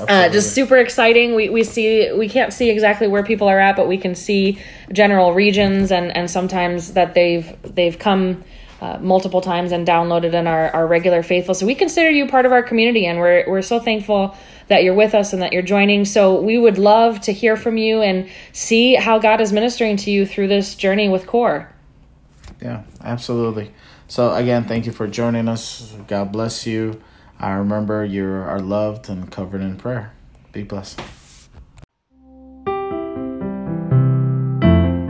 Uh, 0.08 0.28
just 0.28 0.54
super 0.54 0.76
exciting. 0.76 1.34
We 1.34 1.48
we 1.48 1.64
see 1.64 2.12
we 2.12 2.28
can't 2.28 2.52
see 2.52 2.70
exactly 2.70 3.08
where 3.08 3.22
people 3.22 3.48
are 3.48 3.58
at, 3.58 3.76
but 3.76 3.88
we 3.88 3.98
can 3.98 4.14
see 4.14 4.58
general 4.92 5.32
regions 5.32 5.90
and 5.90 6.14
and 6.16 6.30
sometimes 6.30 6.92
that 6.92 7.14
they've 7.14 7.56
they've 7.62 7.98
come 7.98 8.44
uh, 8.80 8.98
multiple 9.00 9.40
times 9.40 9.72
and 9.72 9.86
downloaded 9.86 10.34
and 10.34 10.48
are, 10.48 10.70
are 10.70 10.86
regular 10.86 11.22
faithful. 11.22 11.54
So 11.54 11.66
we 11.66 11.74
consider 11.74 12.10
you 12.10 12.26
part 12.26 12.46
of 12.46 12.52
our 12.52 12.62
community, 12.62 13.06
and 13.06 13.18
we're 13.18 13.44
we're 13.46 13.62
so 13.62 13.78
thankful 13.78 14.34
that 14.68 14.84
you're 14.84 14.94
with 14.94 15.14
us 15.14 15.32
and 15.32 15.42
that 15.42 15.52
you're 15.52 15.62
joining. 15.62 16.04
So 16.04 16.40
we 16.40 16.56
would 16.56 16.78
love 16.78 17.20
to 17.22 17.32
hear 17.32 17.56
from 17.56 17.76
you 17.76 18.02
and 18.02 18.28
see 18.52 18.94
how 18.94 19.18
God 19.18 19.40
is 19.40 19.52
ministering 19.52 19.96
to 19.98 20.10
you 20.10 20.24
through 20.24 20.48
this 20.48 20.74
journey 20.74 21.08
with 21.08 21.26
Core. 21.26 21.70
Yeah, 22.62 22.82
absolutely. 23.02 23.72
So 24.06 24.34
again, 24.34 24.64
thank 24.64 24.86
you 24.86 24.92
for 24.92 25.06
joining 25.06 25.48
us. 25.48 25.94
God 26.06 26.32
bless 26.32 26.66
you. 26.66 27.02
I 27.38 27.52
remember 27.52 28.04
you 28.04 28.26
are 28.26 28.60
loved 28.60 29.08
and 29.08 29.30
covered 29.30 29.60
in 29.60 29.76
prayer. 29.76 30.12
Be 30.52 30.62
blessed. 30.62 31.00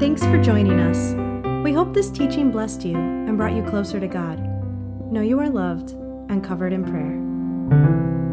Thanks 0.00 0.24
for 0.24 0.40
joining 0.42 0.80
us. 0.80 1.14
We 1.64 1.72
hope 1.72 1.92
this 1.92 2.10
teaching 2.10 2.50
blessed 2.50 2.84
you 2.84 2.96
and 2.96 3.19
brought 3.40 3.54
you 3.54 3.62
closer 3.62 3.98
to 3.98 4.06
God. 4.06 4.38
Know 5.10 5.22
you 5.22 5.40
are 5.40 5.48
loved 5.48 5.92
and 6.28 6.44
covered 6.44 6.74
in 6.74 6.84
prayer. 6.84 8.29